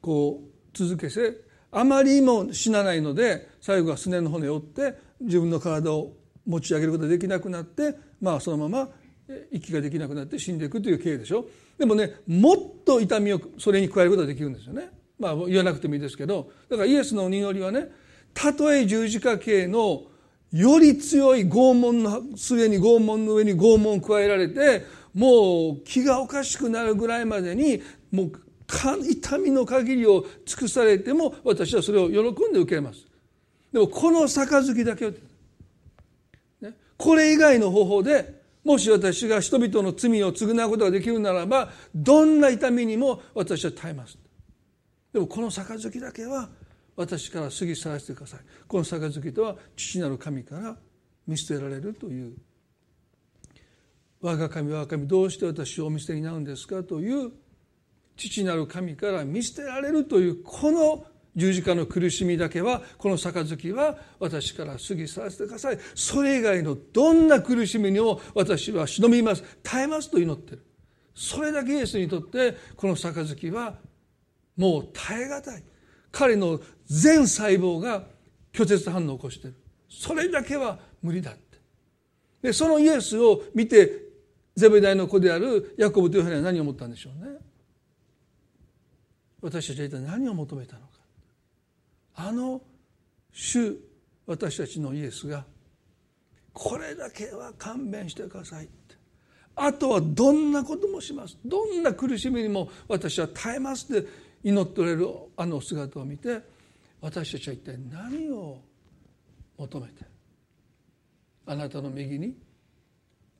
[0.00, 6.12] こう続けせあまりにも死なないので最後はすねの骨を折って自分の体を
[6.46, 8.88] 持ち上げることができなくなってまあそのまま
[9.52, 11.46] 息ができなくなって死んでいくという経緯でしょ。
[11.76, 14.90] でもねもっと痛みをそれに加えることができるんですよね。
[15.18, 16.50] まあ言わなくてもいいですけど。
[16.70, 17.88] だからイエスのお祈りはね
[18.32, 20.04] たとえ十字架刑の
[20.52, 28.32] より強い拷問の末に拷問の上に拷問を加えられてもう気がおかしくなるぐらいまでにもう
[28.68, 33.06] 痛みの限りを尽くされても私はそれを喜んで受けます。
[33.72, 35.12] でもこの杯だけを。
[36.96, 44.18] これ以外の方法でもし私が人々の罪を償うことができるならばどんな痛みにも私は耐えます。
[45.12, 46.48] でもこの杯だけは
[46.96, 48.40] 私から過ぎ去らせてください。
[48.66, 50.76] この杯とは父なる神から
[51.26, 52.36] 見捨てられるという。
[54.20, 57.30] 我が神我が神どうして私をお見捨てになるんですかという
[58.18, 65.78] 父なる神から見捨てられるというこの十字架の苦しみだけはこの杯は私から過ぎ去らせてください。
[65.94, 69.44] それ以外のどんな苦しみにも私は忍びます。
[69.62, 70.64] 耐えますと祈ってる。
[71.14, 73.76] それだけイエスにとってこの杯は
[74.56, 75.62] もう耐え難い。
[76.10, 78.02] 彼の全細胞が
[78.52, 79.56] 拒絶反応を起こしている。
[79.88, 81.58] それだけは無理だって。
[82.42, 84.08] でそのイエスを見て
[84.56, 87.38] ゼベダイの子であるヤコブというふうには何を思ったんでしょうね。
[89.40, 90.86] 私たちは一体何を求めたのか。
[92.16, 92.60] あの
[93.32, 93.76] 主
[94.26, 95.44] 私たちのイエスが
[96.52, 98.68] これだけは勘弁してください
[99.54, 101.36] あとはどんなこともします。
[101.44, 104.08] どんな苦しみにも私は耐えますって
[104.42, 106.40] 祈っておられるあの姿を見て
[107.00, 108.58] 私たちは一体何を
[109.56, 110.04] 求めて
[111.46, 112.36] あなたの右に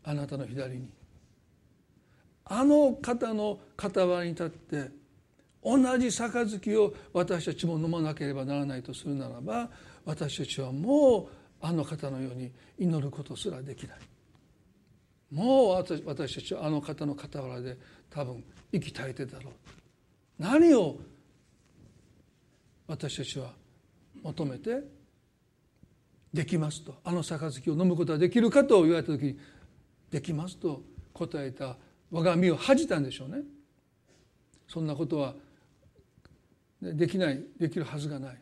[0.04, 0.88] あなたの左に
[2.44, 4.90] あの方の傍らに立って
[5.68, 9.68] 同じ杯を私たちも飲まなければならないとするならば
[10.06, 11.26] 私たちはもう
[11.60, 13.98] あの方のように祈ることすらできない。
[15.30, 17.76] もう私たちはあの方の傍らで
[18.08, 19.52] 多分息絶えてだろう。
[20.38, 20.98] 何を
[22.86, 23.52] 私たちは
[24.22, 24.80] 求めて
[26.32, 29.38] できますとあの杯を飲むことができるかと言われた時に
[30.10, 30.80] できますと
[31.12, 31.76] 答えた
[32.10, 33.42] 我が身を恥じたんでしょうね。
[34.66, 35.34] そんなことは
[36.80, 38.36] できないできるはずがない。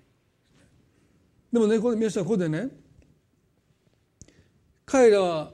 [1.53, 2.69] でもねこれ皆さんここでね
[4.85, 5.51] 彼らは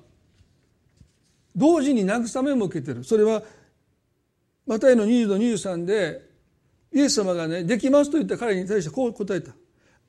[1.55, 3.05] 同時に慰めも受けてる。
[3.05, 3.42] それは
[4.66, 6.23] マタイの20の23で
[6.92, 9.53] イエス様がねできますと言った彼に対してこう答えた。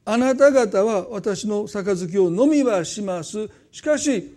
[0.06, 3.50] あなた方は私の杯を飲みはします。
[3.72, 4.36] しかし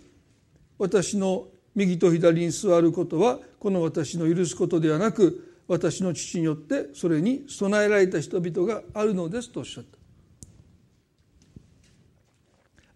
[0.77, 9.97] 私の右と左に座ることはこの私の許すことではなく私の父によってそれに備えられた人々があるのですとおっしゃった。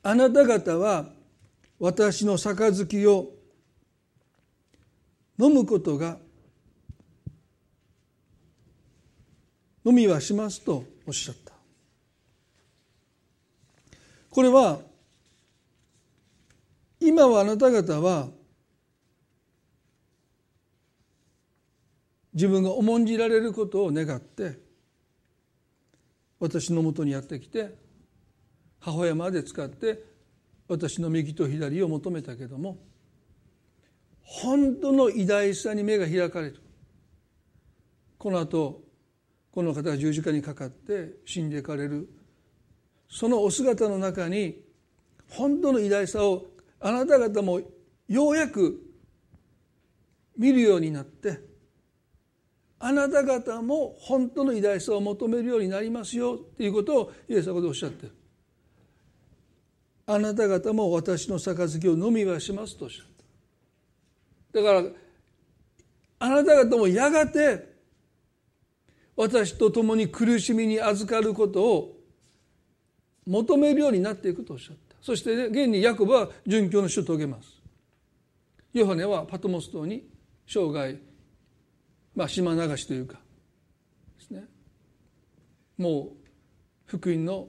[0.04, 1.06] あなた方は
[1.80, 3.32] 私の杯を
[5.40, 6.18] 飲むことが
[9.84, 11.52] 飲みはしますとおっしゃった。
[14.30, 14.80] これは
[17.00, 18.30] 今はあなた方は
[22.34, 24.60] 自分が重んじられることを願って
[26.40, 27.76] 私のもとにやってきて
[28.80, 30.04] 母親まで使って
[30.68, 32.78] 私の右と左を求めたけども
[34.22, 36.62] 本当の偉大さに目が開かれる
[38.18, 38.82] この後
[39.52, 42.08] この方が十字架にかかって死んでいかれる。
[43.10, 44.62] そのお姿の中に
[45.30, 46.48] 本当の偉大さを
[46.80, 47.60] あなた方も
[48.08, 48.82] ようやく
[50.38, 51.42] 見るようになって
[52.84, 58.12] あなた方も本当の偉大さを求めるようになりますよということをイエス様でおっしゃってる。
[60.08, 61.92] あなた方も私の杯を。
[61.94, 63.06] 飲みはしますとおっしゃっ
[64.54, 64.84] ただから
[66.20, 67.72] あなた方もやがて
[69.16, 71.98] 私と共に苦しみに預かることを
[73.28, 74.96] 求めるようになっていくとおっしゃった。
[75.02, 77.62] そして、ね、現にヤコブは殉教の死を遂げます。
[78.74, 80.10] ヨハネはパトモス島に
[80.48, 81.11] 生涯
[82.16, 83.20] まあ、島流しというか。
[84.20, 84.44] ですね。
[85.78, 86.12] もう
[86.86, 87.48] 福音の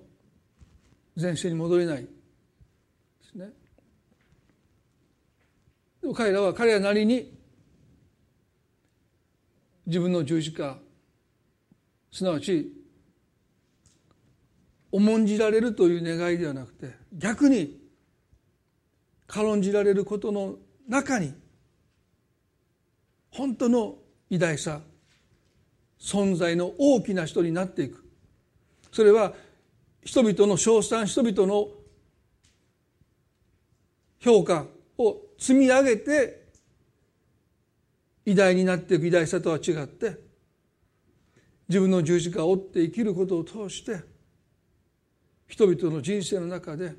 [1.21, 2.03] 前世に戻れない。
[2.03, 2.09] で
[3.31, 3.51] すね。
[6.01, 7.33] でも彼らは彼らなりに
[9.87, 10.79] 自分の十字架
[12.11, 12.73] すなわち
[14.91, 17.81] 重んじられるという願いではなくて逆に
[19.27, 20.57] 軽んじられることの
[20.89, 21.33] 中に
[23.31, 23.97] 本当の
[24.33, 24.81] 偉大さ
[26.01, 28.03] 存在の大きな人になっていく。
[28.91, 29.35] それは
[30.03, 31.69] 人々の称賛人々の
[34.21, 34.65] 評価
[34.97, 36.45] を積み上げて
[38.25, 40.19] 偉大になっていく偉大さとは違って
[41.69, 44.01] 自分の十字架を追って生きることを通して
[45.47, 46.95] 人々の人生の中で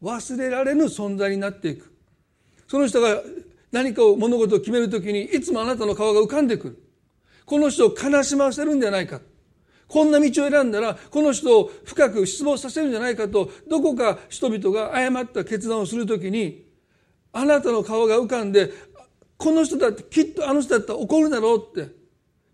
[0.00, 1.92] 忘れられぬ存在になっていく。
[2.68, 3.20] その人が
[3.72, 6.82] 何かを物事を決めるときにいつもあなたの顔が浮かんでくる。
[7.44, 9.20] この人を悲しませるんじゃないか。
[9.88, 16.66] こんな道を選んだらこの人を深く失望させるんじゃないかとどこか人々が誤った決断をするときに
[17.32, 18.72] あなたの顔が浮かんで
[19.36, 21.94] この人だってきっとあの人だったら怒るだろうって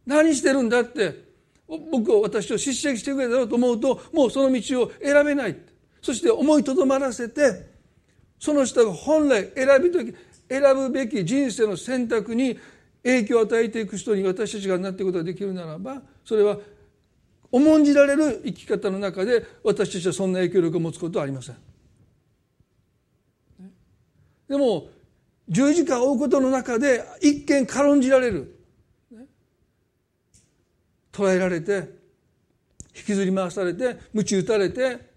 [0.04, 1.24] 何してるんだって
[1.68, 5.56] 僕を私を叱責してくれたろうと思うともうその道を選べない
[6.02, 7.70] そして思いとどまらせて
[8.38, 10.14] その人が本来選び時
[10.52, 12.58] 選ぶべき人生の選択に
[13.02, 16.58] 影響を与えていく人に私たちがなっていくことができるならばそれは
[17.50, 21.56] 重んじられる生き方の中で私たちはそんな影響力を持つことはありません。
[24.48, 24.88] でも
[25.48, 28.58] 十字架を追うことの中で一見軽んじられる。
[31.10, 31.90] 捕らえられて
[32.96, 35.12] 引きずり回されて鞭打たれて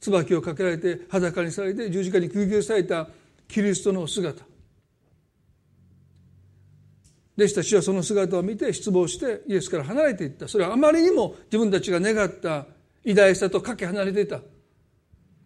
[0.00, 3.08] 椿をかけられて裸にされて十字架に釘をされた
[3.48, 4.44] キリストの姿。
[7.36, 10.48] 弟子たちはその姿を見て失望してイエスから離れていった。
[10.48, 12.66] それはあまりにも自分たちが願った
[13.04, 14.40] 偉大さとかけ離れていた。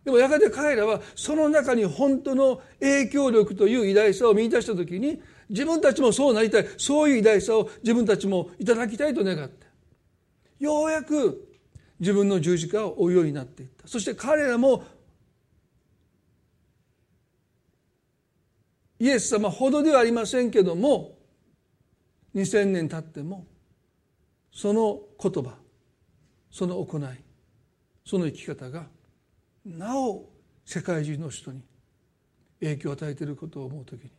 [0.04, 6.66] でもやがて彼らはその中に本当の影響力という偉大さを見出した時に自分たちもそうなりたい。
[6.78, 9.66] そういう偉大さを自分たちもいただきたいと願って
[10.58, 11.46] ようやく
[12.00, 13.86] 自分の十字架を追うようになっていった。
[13.86, 14.82] そして彼らも
[19.02, 21.18] イエス様ほどではありませんけども
[22.36, 23.44] 2000年経っても
[24.52, 25.56] その言葉
[26.52, 27.02] その行い
[28.06, 28.86] その生き方が
[29.66, 30.30] なお
[30.64, 31.62] 世界中の人に
[32.60, 34.10] 影響を与えていることを思う時に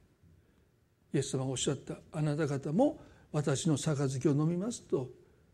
[1.13, 2.99] イエス様がおっしゃったあなた方も
[3.31, 5.07] 私の杯を飲みますと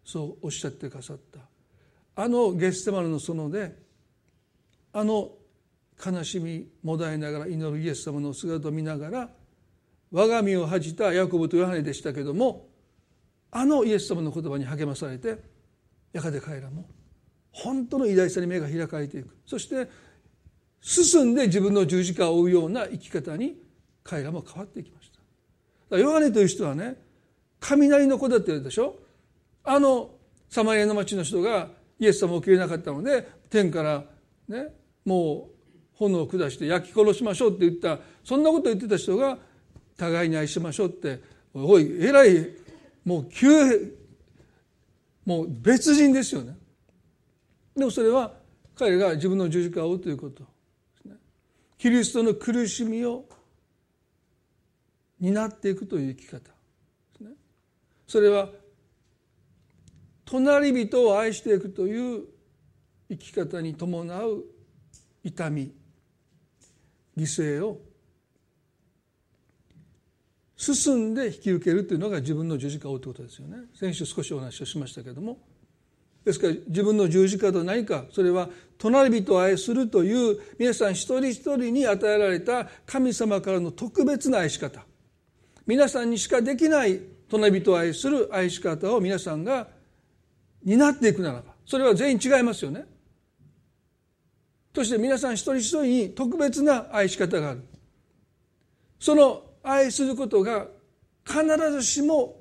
[0.04, 1.42] そうおっしゃってくださった。
[2.16, 3.78] あのゲステマルの園で
[4.92, 5.30] あの
[6.04, 9.30] 悲しみもだえながら祈るイエス様の姿を見ながら
[10.12, 12.68] 我が身を恥じたヤコブとヨハネでしたけども
[13.52, 15.38] あのイエス様の言葉に励まされて
[16.14, 16.88] やがて彼らも
[17.52, 19.36] 本当の偉大さに目が開かれていく。
[19.46, 19.90] そして
[20.82, 23.62] 進んで自分の十字架を追うような生き方に
[24.04, 25.12] 彼らも変わっていきまし
[25.90, 25.98] た。
[25.98, 26.96] ヨハネという人はね
[27.60, 28.96] 雷の子だって言うでしょ？
[29.64, 30.12] あの
[30.48, 31.68] サマリアの町の人が
[32.00, 34.06] イエス様を受け入れなかったので天から
[34.48, 34.74] ね
[35.04, 35.59] もう
[36.00, 39.38] 炎を下して焼き殺しましょうって言ったそんなことを言ってた人が
[39.98, 41.20] 互いに愛しましょうって
[41.54, 42.48] おいえらい
[43.04, 43.98] もう急
[45.26, 46.58] もう別人ですよね。
[47.76, 48.34] でもそれは
[48.76, 50.44] 彼が自分の十字架を追うということ。
[50.44, 50.50] で
[51.02, 51.16] すね
[51.78, 53.26] キリストの苦しみを
[55.20, 56.38] 担っていくという生き方。
[56.40, 56.48] で
[57.18, 57.32] すね
[58.08, 58.50] それは
[60.26, 62.24] 隣人を愛していくという
[63.10, 64.46] 生き方に伴う
[65.24, 65.79] 痛み。
[67.20, 67.82] 犠牲を
[70.56, 73.58] 進んで引き受けるというのが自分の十字架を追うということですよね。
[73.74, 75.40] 先週少しお話をしましたけども。
[76.26, 84.86] ですから自分の十字架と何かそれは隣人を愛するという皆さん一人一人に与えられた神様からの特別な愛し方。
[85.66, 87.00] 皆さんにしかできない
[87.30, 89.68] 隣人を愛する愛し方を皆さんが
[90.64, 92.86] 担っていくならばそれは全員違いますよね。
[94.74, 97.64] そして皆さん一人一人に特別な愛し方がある。
[99.00, 100.68] その愛することが
[101.26, 102.36] 必ずしも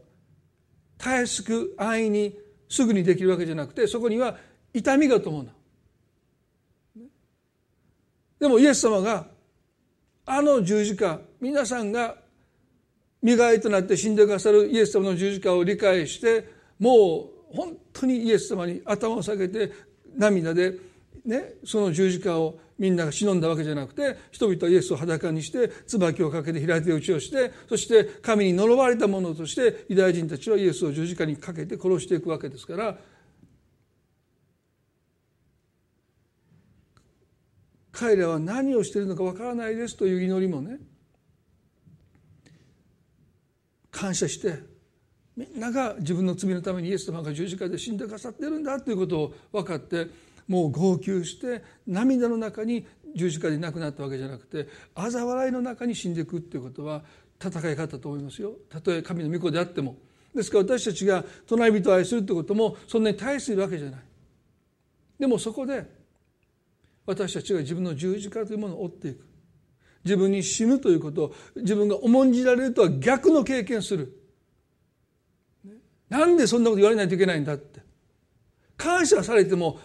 [0.97, 4.37] たやすく安易にすぐにできるわけじゃなくてそこには
[4.73, 5.47] 痛みが伴う。
[8.39, 9.27] でもイエス様が
[10.27, 12.17] あの十字架皆さんが
[13.23, 16.49] 身代わりとなって死んでくださるイエス様の十字架を理解して
[16.79, 19.73] もう本当にイエス様に頭を下げて
[20.17, 20.75] 涙で、
[21.29, 32.97] ね、その十字架をみんなが忍んだわけじゃなくて人々はイエスを裸にして椿をかけて平手打ちをしてそして神に呪われた者としてユダヤ人たちはイエスを十字架にかけて殺していくわけですから
[37.93, 40.79] 彼らは何をしているのかわからないですという祈りもね
[43.91, 44.61] 感謝して
[45.37, 50.07] みんなが自分の罪のためにイエス様が十字架で死んでくださってるんだということを分かって
[50.49, 57.03] もう号泣して涙の中に十字架で亡くなったわけじゃなくて嘲笑いの中に死んでいくっていうことは
[57.41, 58.53] 戦い方と思いますよ。
[58.69, 59.97] たとえ神の御子であっても。
[60.35, 64.01] ですから私たちが隣人を愛するってこともそんなに大するわけじゃない。
[65.19, 65.85] でもそこで
[67.07, 69.25] 私たちが自分の十字架というものを追っていく。
[70.05, 74.15] 自分に死ぬということを自分が重んじられるとは逆の経験する。
[76.09, 77.81] なんでそんなこと言われないといけないんだって。
[78.77, 79.81] 感謝されても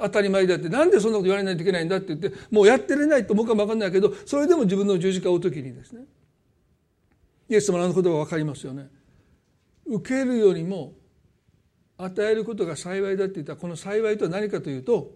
[0.00, 6.02] 当たり前だってなんでそんなこと言われないといけないんだって言ってもうやってれないと僕は分かんないけどそれでも自分の十字架を追う時にですね。
[7.48, 8.88] イエス様のあの言葉分かりますよね。
[9.86, 10.94] 受けるよりも
[11.98, 15.10] 与えることが幸いだって言ったらこの幸いとは何かというと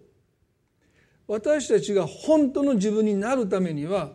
[1.26, 4.12] 私たちが本当の自分になるためには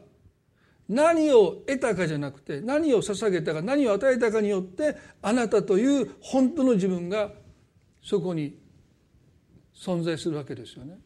[0.88, 7.32] 何を得たかじゃなくて何を捧げたか何を与えたかによってあなたという本当の自分が
[8.04, 8.58] そこに
[9.80, 11.00] 存在するわけですよね。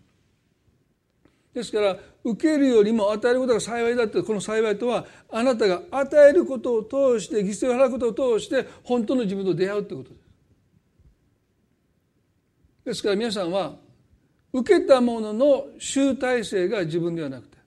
[1.53, 10.23] ですから受けるよりも与えることが幸いだってこの幸いとはあなたが与えることを通して犠牲を払うことを通して本当の自分と出会うということです。
[12.85, 13.75] ですから皆さんは
[14.51, 17.57] 受けたものの集大成が自分ではなくて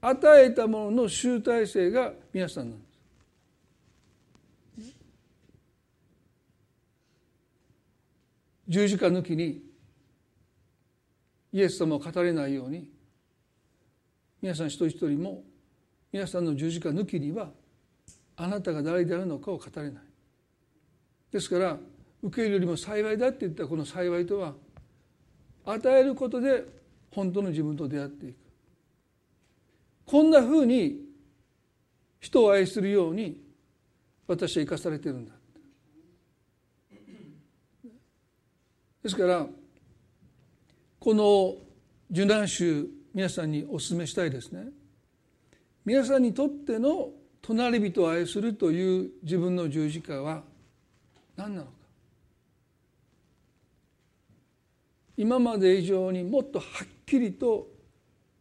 [0.00, 2.90] 与えたものの集大成が皆さんなんです。
[8.66, 9.69] 十字架抜きに
[11.52, 12.90] イエス様を語れないように
[14.40, 15.42] 皆さん一人一人も
[16.12, 17.50] 皆さんの十字架抜きには
[18.36, 20.02] あなたが誰であるのかを語れない。
[21.30, 21.78] ですから
[22.22, 24.54] 受けるよりも幸いだって言ったこの幸いとは
[25.64, 26.64] 与えることで
[27.12, 28.36] 本当の自分と出会っていく。
[30.06, 31.10] こんなふうに
[32.20, 33.40] 人を愛するように
[34.26, 35.32] 私は生かされてるんだ
[39.02, 39.46] ですから
[41.00, 41.56] この
[42.10, 44.66] 受難集皆さんにお勧めしたいですね。
[45.84, 47.08] 皆さんにとっての
[47.40, 50.44] 隣人を愛するという自分の十字架は
[51.36, 51.72] 何なのか。
[55.16, 57.68] 今まで以上にもっとはっきりと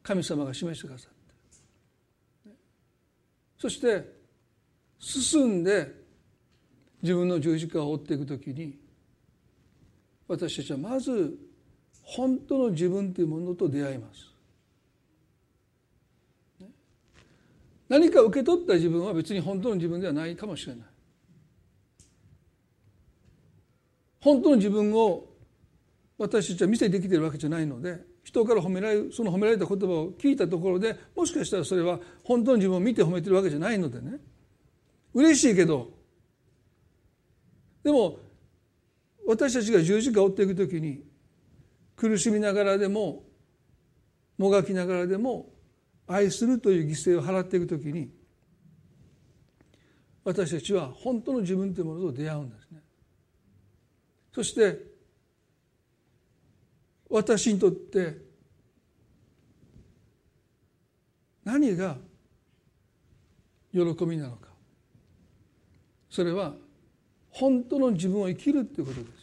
[0.03, 2.57] 神様が示してくださって
[3.57, 4.05] そして
[4.97, 5.93] 進んで
[7.01, 8.79] 自分の十字架を追っていくときに
[10.27, 11.37] 私たちはまず
[12.09, 14.29] 本当の自分というものと出会います。
[17.87, 20.85] 何か受け取った自分は別に本当の自分ではないかもしれない。
[24.21, 25.27] 本当の自分を
[26.17, 34.19] 私たちは見せてきてるわけじゃないので人から褒められるその褒められた言葉を聞いたところでもしかしたらそれは本当の自分を見て褒めてるわけじゃないのでね。
[35.13, 35.91] 嬉しいけど。
[37.83, 38.17] でも
[39.27, 41.08] 私たちが十字架を追っていく時に
[41.99, 43.23] 苦しみながらでも
[44.37, 45.49] もがきながらでも
[46.07, 48.09] 愛するという犠牲を払っていくときに
[50.23, 52.79] 私たちは本当の自分というものと出会うんですね。
[54.33, 54.79] そして
[57.09, 58.17] 私にとって
[61.43, 61.97] 何が
[63.73, 64.47] 喜びなのか
[66.09, 66.53] それは
[67.29, 69.18] 本当の自分を生きるということです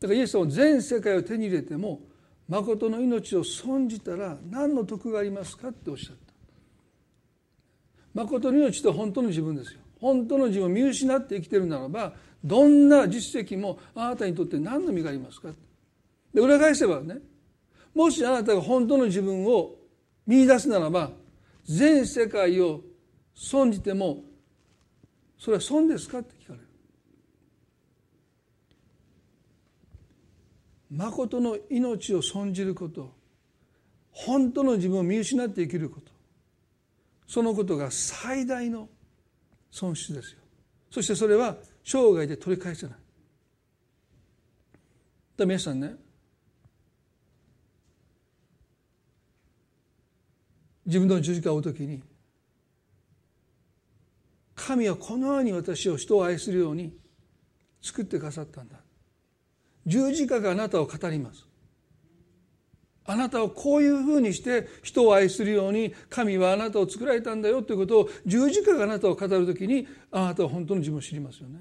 [0.00, 2.00] だからイエス様は全世界を手に入れても
[2.48, 6.32] 誠の命を損じたら何の得がありますかっておっしゃった。
[8.14, 9.80] 誠の命と本当の自分ですよ。
[10.00, 15.50] 本当の自分を見失って生きてるならばどんな実績もあなたにとって何の身がありますか
[16.32, 17.16] で裏返せばね
[17.94, 19.74] もしあなたが本当の自分を
[20.26, 21.10] 見出すならば
[21.64, 22.80] 全世界を
[23.34, 24.22] 損じても
[25.38, 26.69] それは損ですかって聞かれる。
[30.90, 33.14] 誠の命を損じること。
[34.10, 36.10] 本当の自分を見失って生きること。
[37.26, 38.88] そのことが最大の
[39.70, 40.40] 損失ですよ。
[40.90, 42.96] そしてそれは生涯で取り返せない。
[45.36, 45.94] だ皆さんね
[50.84, 52.02] 自分の十字架を追う時に
[54.56, 56.92] 神はこのように私を人を愛するように
[57.80, 58.76] 作ってくださったんだ。
[59.86, 61.46] 十字架があなたを語ります。
[63.04, 71.60] あなたをこういうふうにして人を愛するように神はあなたを作られたんだよということを十字架があなたを語る時にあなたは本当の自分を知りますよね。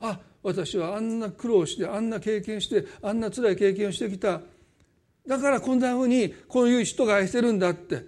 [0.00, 4.40] あ私はあんな苦労してあんな経験してあんな辛い経験をしてきた。
[5.26, 8.04] だからこんなふうにこういう人が愛してるんだって。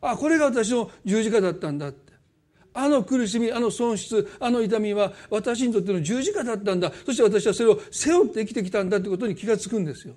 [0.00, 2.09] あこれが私の十字架だったんだって。
[2.72, 6.92] あの苦しみあの損失あの痛みは私にとっての十字架だったんだ。
[7.04, 10.14] そして私はそれを背負って生きてきたんだということに気が付くんですよ。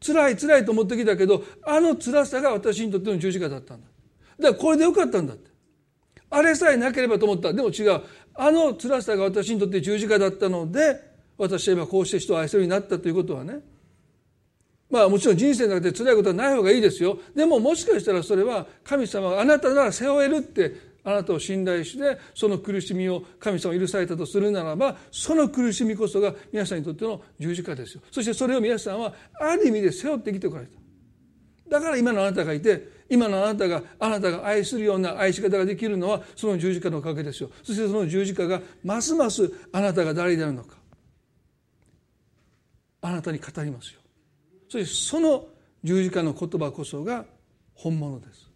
[0.00, 3.88] 辛い辛いと思ってきたけどあの辛さが私にとっての十字架だったんだ。
[4.38, 5.50] だからこれでよかったんだって。
[6.28, 7.52] あれさえなければと思った。
[7.52, 8.02] でも違う。
[8.34, 11.00] あの辛さが私にとって十字架だったので
[11.38, 13.60] 私は今こうして人を愛せるようになったということはね。
[14.96, 17.18] まあもちろん人生の中で辛いことはない方がいいですよ。
[17.34, 20.74] でももしかしたらそれは神様があなたなら背負えるって
[21.04, 28.00] あなたを信頼してその苦しみを神様が許されたとするならばその苦しみこそが皆さんにとっての十字架ですよ。
[28.10, 30.72] そしてそれを皆さんはある意味で背負ってきてこられた。
[31.68, 37.50] だから今のあなたがいて今のあなたがあなたが愛するような愛し方ができるのはその十字架のおかげですよ。
[37.62, 40.76] そしてその十字架がますますあなたが誰であるのか。
[43.02, 44.00] あなたに語りますよ。
[44.68, 45.46] そしてその
[45.84, 47.24] 十字架の言葉こそが
[47.74, 48.50] 本物です。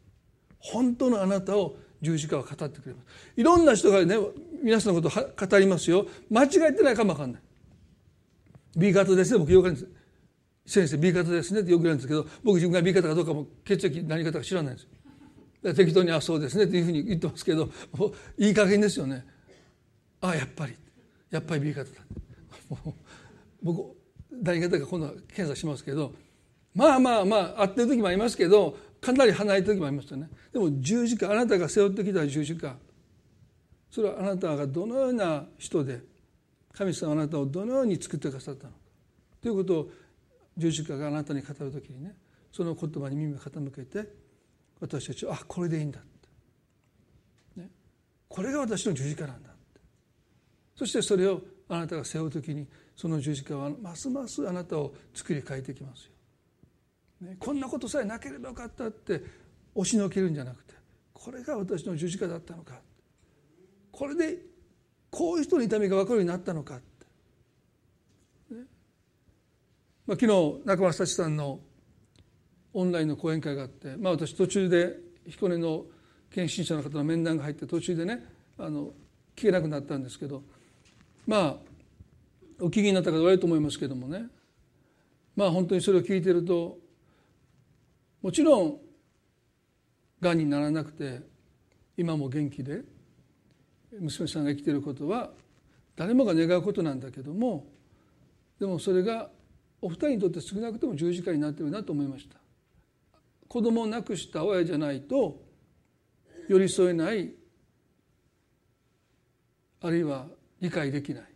[0.59, 3.07] 本当のあなたを十字架は語ってくれます。
[3.37, 4.17] いろんな人がね
[4.63, 6.07] 皆さんのことを語りますよ。
[6.31, 7.43] 間違えてないかもわかんない。
[8.77, 9.39] B 型ですね。
[9.39, 10.01] 僕よく言うんです。
[10.67, 14.89] 先生 B 型ですねってよく言うんですけど僕自分が B 型かどうかも血液何型か知らないんです。
[15.63, 19.27] よ適当に「あそうですね」っていうふうに言ってますけどもういい加減ですよね。
[20.21, 20.75] あやっぱり。
[21.31, 21.97] やっぱり B 型だ。
[23.63, 23.97] 僕
[24.31, 26.13] 何型か今度は検査しますけど
[26.75, 30.29] まあまあまあ合ってる時もありますけどかなり離れた時もありますよね。
[30.53, 32.77] でも十字架あなたが背負ってきた十字架。
[33.91, 36.01] それはあなたがどのような人で
[36.73, 38.79] 神様あなたをどのように作ってくださったのか。
[39.41, 39.91] ということを
[40.57, 42.15] 十字架があなたに語る時にね
[42.53, 44.07] その言葉に耳を傾けて
[44.81, 47.71] 私たちはあこれでいいんだって、ね、
[48.29, 49.81] これが私の十字架なんだって。
[50.77, 52.67] そしてそれをあなたが背負う時に
[53.01, 56.11] その十字架はますますあなたを作り変えてきます
[57.23, 57.29] よ。
[57.31, 59.23] ね、こんなことさえなければよかったって
[59.75, 60.75] 押しのけるんじゃなくて
[61.15, 62.75] これが私の十字架だったのか。
[63.91, 64.37] これで
[65.11, 66.81] こういう人の痛みが分かるようになったのかっ
[68.51, 68.61] て、ね。
[70.07, 71.59] まあ、昨日中村幸さんの
[72.75, 75.87] オンラインの講演会があって、まあ、私途中で彦根の
[76.31, 78.27] 献身者の方の面談が入って途中でね
[78.59, 78.89] あの
[79.35, 80.43] 聞けなくなったんですけど
[81.27, 81.70] まあ
[82.61, 84.27] お聞きになった方多いと思いますけどもね。
[85.37, 86.79] まあ本当にそれを聞いてると
[88.23, 88.79] もちろん
[90.21, 91.23] がんにならなくて
[91.97, 92.83] 今も元気で
[93.99, 95.31] 娘さんが生きていることは
[95.97, 97.67] 誰もが願うことなんだけども
[98.59, 99.31] でもそれが
[99.81, 102.37] お二人にとって少なくとも十字架になってるなと思いました。
[103.49, 105.43] 子供を亡くした親じゃないと
[106.49, 107.33] 寄り添えない
[109.81, 110.27] あるいは
[110.61, 111.30] 理解できない。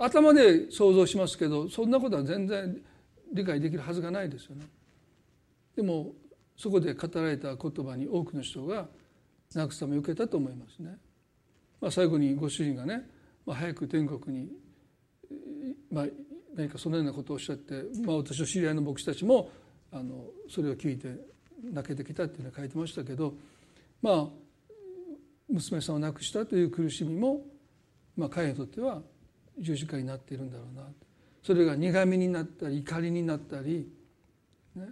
[0.00, 2.80] 頭で想像しますけどそんなことは全然
[3.32, 4.66] 理解できるはずがないですよね
[5.76, 6.12] でも
[6.56, 8.86] そこで語られた言葉に多くの人が
[9.54, 10.96] 慰めを受けたと思いますね。
[11.80, 13.08] まあ、最後にご主人がね、
[13.46, 14.48] まあ、早く天国に、
[15.90, 16.06] まあ、
[16.54, 19.50] 何かそのようなことをおっしゃって、まあ、私の知り合いの牧師たちも
[19.90, 21.14] あのそれを聞いて
[21.64, 23.32] 泣けてきたっていうのを書いてましたけど
[24.02, 24.26] まあ
[25.48, 27.40] 娘さんを亡くしたという苦しみも、
[28.16, 29.00] まあ、彼にとっては
[29.60, 30.84] 十字架になっているんだろうな。
[31.42, 33.88] それが苦みになったり怒りになったり、
[34.74, 34.88] ね、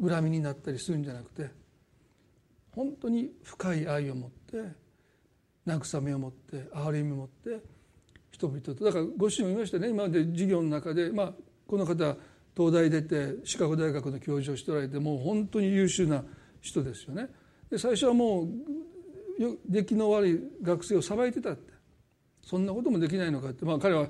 [0.00, 1.50] 恨みになったりするんじゃなくて
[2.72, 4.62] 本当に深い愛を持って
[5.66, 7.60] 慰めを持って憐れみを持って
[8.30, 8.74] 人々と。
[8.74, 9.88] だからご主人も言いましたね。
[9.88, 11.32] 今まで授業の中で、まあ、
[11.66, 12.16] この方
[12.56, 16.24] 東大出てシカゴ大学の教授をしておられてもう本当に優秀な
[16.60, 17.28] 人ですよね。
[17.70, 18.48] で最初はもう
[19.66, 21.77] 出来の悪い学生をさばいてたって。
[22.48, 24.08] そんなこともできないのかって、まあ、彼は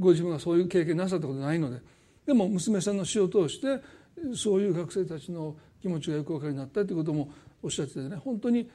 [0.00, 1.80] ご自分がそういう経験なさったことないので。
[2.26, 3.82] でも娘さんの死を通して
[4.34, 7.32] そういう学生たちの気持ちがよく分かるようになったということも
[7.62, 8.70] おっしゃっててね本当に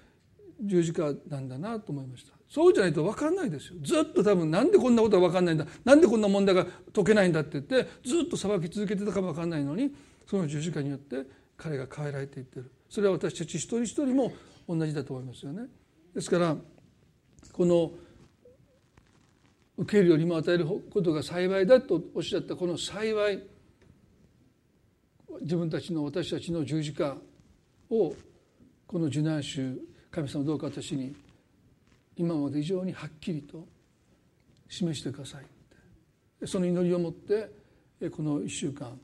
[0.61, 2.33] 十字架なんだなと思いました。
[2.49, 3.75] そうじゃないと分かんないですよ。
[3.83, 9.93] ずっと多分なんでこんなことが分かんないんだなんでこんな問題が解けないんだって言ってずっと裁き続けてたかも分かんないのに
[10.25, 11.23] その十字架によって
[11.57, 12.71] 彼が変えられていってる。
[12.89, 14.33] それは私たち一人一人も
[14.67, 15.63] 同じだと思いますよね。
[16.13, 16.55] ですから
[17.51, 17.91] この
[19.77, 23.43] 受けるよりも与えることが幸いだとおっしゃったこの幸い
[25.41, 27.15] 自分たちの私たちの十字架
[27.89, 28.13] を
[28.87, 31.15] この受難週神様どうか私に
[32.15, 33.67] 今まで以上にはっきりと
[34.67, 37.49] 示してくださいその祈りを持って
[38.09, 38.99] この1週間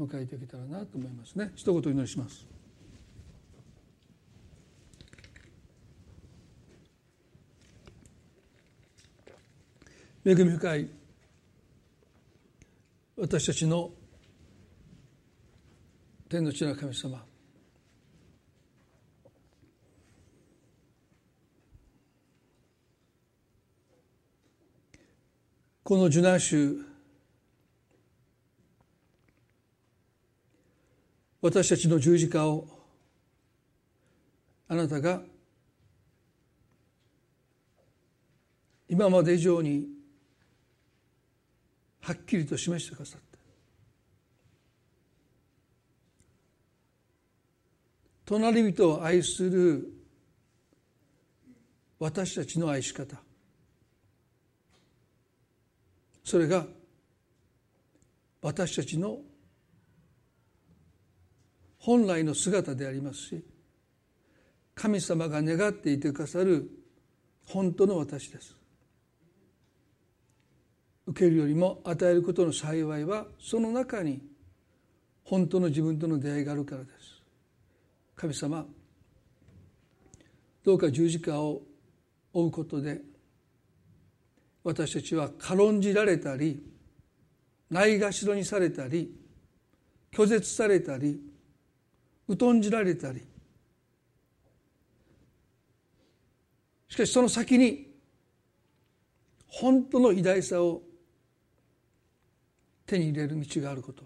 [0.00, 1.52] 迎えていけたらなと思いますね。
[1.54, 2.49] 一言お祈りします。
[10.22, 10.90] 恵み深い
[13.16, 13.90] 私たちの
[16.28, 17.24] 天の地の神様。
[25.82, 26.76] この受難週
[31.40, 32.68] 私たちの十字架を
[34.68, 35.22] あなたが
[38.86, 39.99] 今まで以上に
[42.00, 43.38] はっきりと示してくださった
[48.24, 49.92] 隣人を愛する
[51.98, 53.16] 私たちの愛し方。
[56.24, 56.64] それが
[58.40, 59.18] 私たちの
[61.78, 63.44] 本来の姿でありますし
[64.76, 66.70] 神様が願っていてくださる
[67.46, 68.59] 本当の私です。
[71.10, 74.22] 受けるよりも与えることの幸いはその中に
[75.24, 77.20] 本当の自分との出会いがあるからです。
[78.14, 78.64] 神様
[80.64, 81.62] どうか十字架を
[82.32, 83.00] 追うことで
[84.62, 86.62] 私たちは軽んじられたり
[87.70, 89.12] ないがしろにされたり
[90.12, 91.20] 拒絶されたり
[92.38, 93.24] 疎んじられたり。
[96.88, 97.88] しかしその先に
[99.48, 100.82] 本当の偉大さを
[102.90, 104.02] 手に入れる道があること。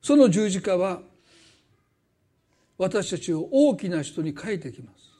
[0.00, 1.02] その十字架は
[2.78, 5.10] 私たちを大きな人に変えてきます。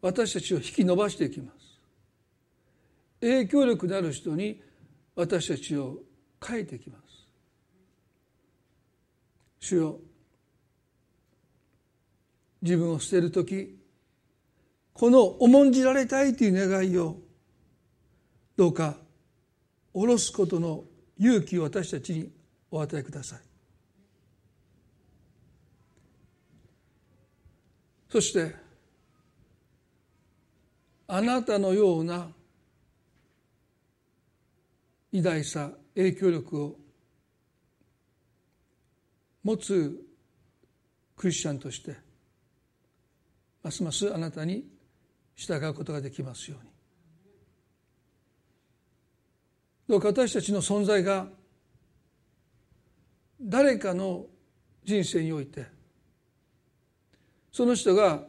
[0.00, 1.80] 私たちを引き伸ばしていきます。
[3.20, 4.60] 影響力のある人に
[5.16, 5.98] 私たちを
[6.44, 7.02] 変えていきます。
[9.58, 9.98] 主よ
[12.60, 13.81] 自分を捨てる時
[14.94, 17.16] この重んじられたいという願いを
[18.56, 18.96] どうか
[19.92, 20.84] 下ろすことの
[21.18, 22.30] 勇気を私たちに
[22.70, 23.40] お与えください。
[28.10, 28.54] そして
[31.06, 32.28] あなたのような
[35.12, 36.76] 偉大さ影響力を
[39.42, 39.98] 持つ
[41.16, 41.96] クリスチャンとして
[43.62, 44.64] ますますあなたに
[45.34, 46.72] 従うことができますように。
[49.88, 51.26] どうか私たちの存在が
[53.40, 54.26] 誰かの
[54.84, 55.66] 人生において
[57.50, 58.24] その人が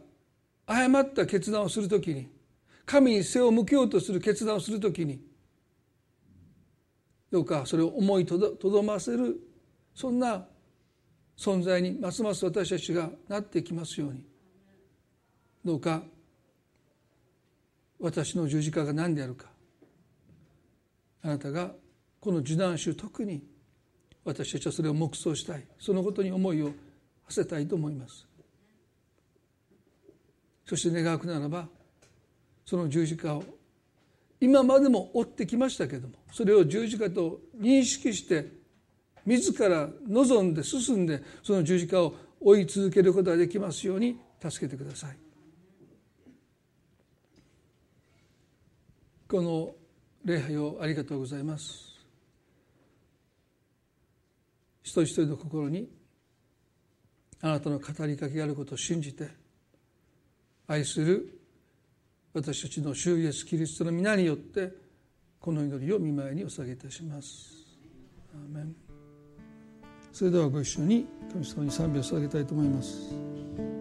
[0.66, 2.28] 誤った決断をするときに
[2.86, 5.22] 神に背を向けようとする決断をするときに
[7.32, 9.40] どうかそれを思いとどませる
[9.96, 10.46] そんな
[11.38, 14.24] 存在にますます私たちがなっていきますように
[15.64, 16.04] どうか
[18.04, 19.48] 私の十字架が何であるか。
[21.22, 21.72] あなたが
[22.20, 23.42] この受難週特に
[24.26, 25.66] 私たちはそれを黙想したい。
[25.80, 26.74] そのことに思いを
[27.24, 28.28] 馳せたいと思います。
[30.66, 31.70] そして願うならば
[32.66, 33.44] その十字架を
[34.42, 38.48] 今までも追ってきましたけどもそれを十字架と認識して
[39.26, 45.23] 自ら望んで進んでその十字架を追い続けることができますように助けてください。
[49.34, 49.74] この
[50.24, 51.92] 礼拝をありがとうございます。
[54.84, 55.90] 一人一人の心に
[57.42, 59.28] あなたの語りかけがあることを信じて
[60.68, 61.40] 愛する
[62.32, 64.72] 私たちの主イエスキリストの皆によって
[65.40, 67.56] この祈りを見舞いにお下げいたします。
[70.12, 73.73] それではご一緒に神様に賛美を捧げたいと思います。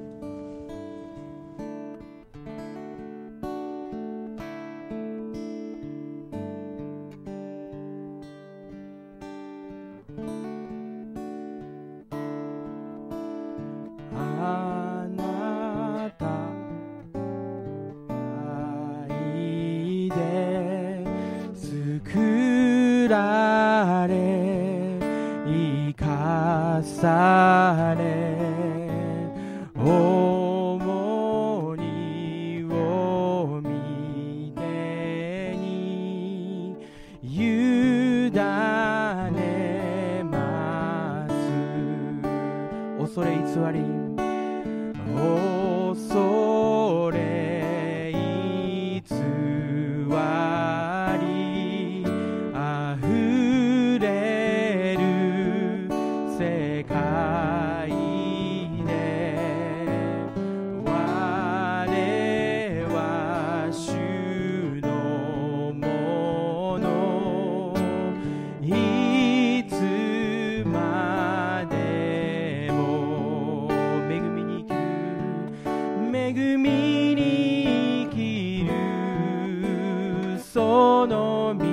[80.53, 81.65] その道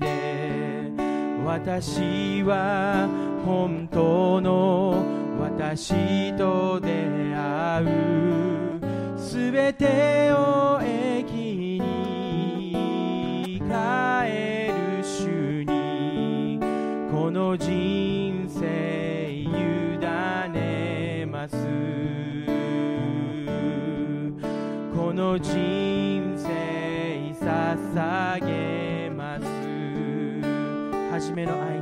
[0.00, 0.90] で
[1.44, 3.06] 私は
[3.44, 5.04] 本当の
[5.38, 6.88] 私と出
[7.36, 8.80] 会う。
[9.18, 11.32] すべてを駅
[11.82, 16.58] に帰る主に
[17.10, 19.48] この人生委
[20.50, 21.58] ねます。
[24.96, 25.91] この人生
[27.76, 29.46] 捧げます。
[31.10, 31.81] 初めの愛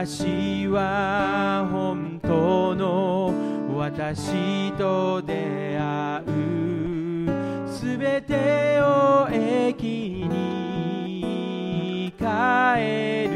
[0.00, 3.34] 私は本当の
[3.76, 7.68] 私と出会う。
[7.68, 12.24] すべてを駅に帰
[13.26, 13.27] る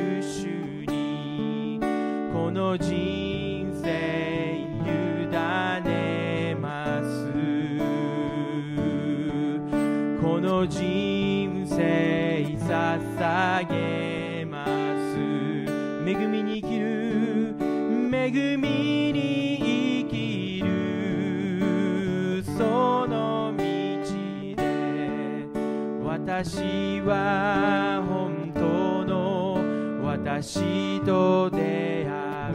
[26.43, 29.59] 私は本当の
[30.05, 32.53] 私と出会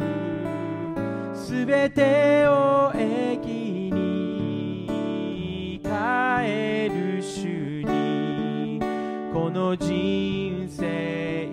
[1.34, 1.36] う。
[1.36, 8.82] すべてを駅に帰る主に。
[9.32, 11.48] この人生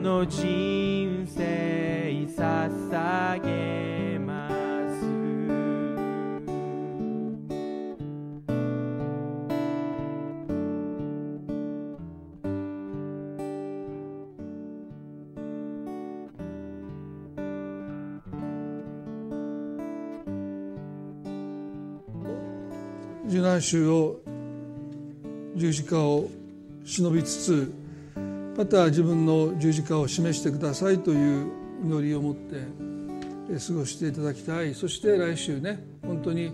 [0.00, 5.04] この人生捧げます。
[23.28, 24.16] 受難衆を
[25.56, 26.30] 十字架を
[26.86, 27.79] 忍びつつ
[28.60, 31.50] また自分の十字架を示してくださいという
[31.82, 32.56] 祈りを持って
[33.58, 34.74] 過ごしていただきたい。
[34.74, 36.52] そして来週ね本当に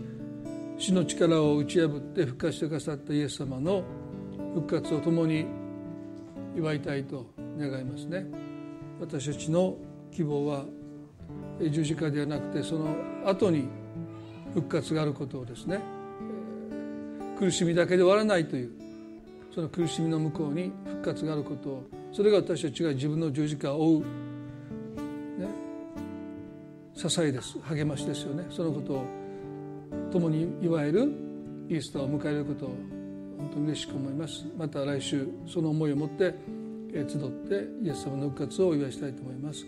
[0.78, 3.82] 死の力を打ち破って復活してくださったイエス様の
[4.54, 5.46] 復活を共に
[6.57, 7.26] 祝いたいと
[7.59, 8.24] 願いますね。
[9.00, 9.76] 私たちの
[10.12, 10.64] 希望は
[11.61, 12.86] 十字架ではなくてその
[13.24, 13.66] 後に
[14.54, 15.80] 復活があることをですね
[17.36, 18.70] 苦しみだけで終わらないという
[19.52, 24.06] その苦しみの向こうに復活があることをそれが私たちが自分の十字架を追う、ね、
[26.94, 27.58] 支えです。
[27.60, 28.46] 励ましですよね。
[28.48, 29.04] そのことを
[30.10, 31.12] 共にいわゆる
[31.68, 32.68] イースターを迎えることを
[33.36, 34.46] 本当に嬉しく思います。
[34.56, 36.34] また来週その思いを持って
[36.94, 39.66] え集ってイエス様の復活をお祝いしたいと思います。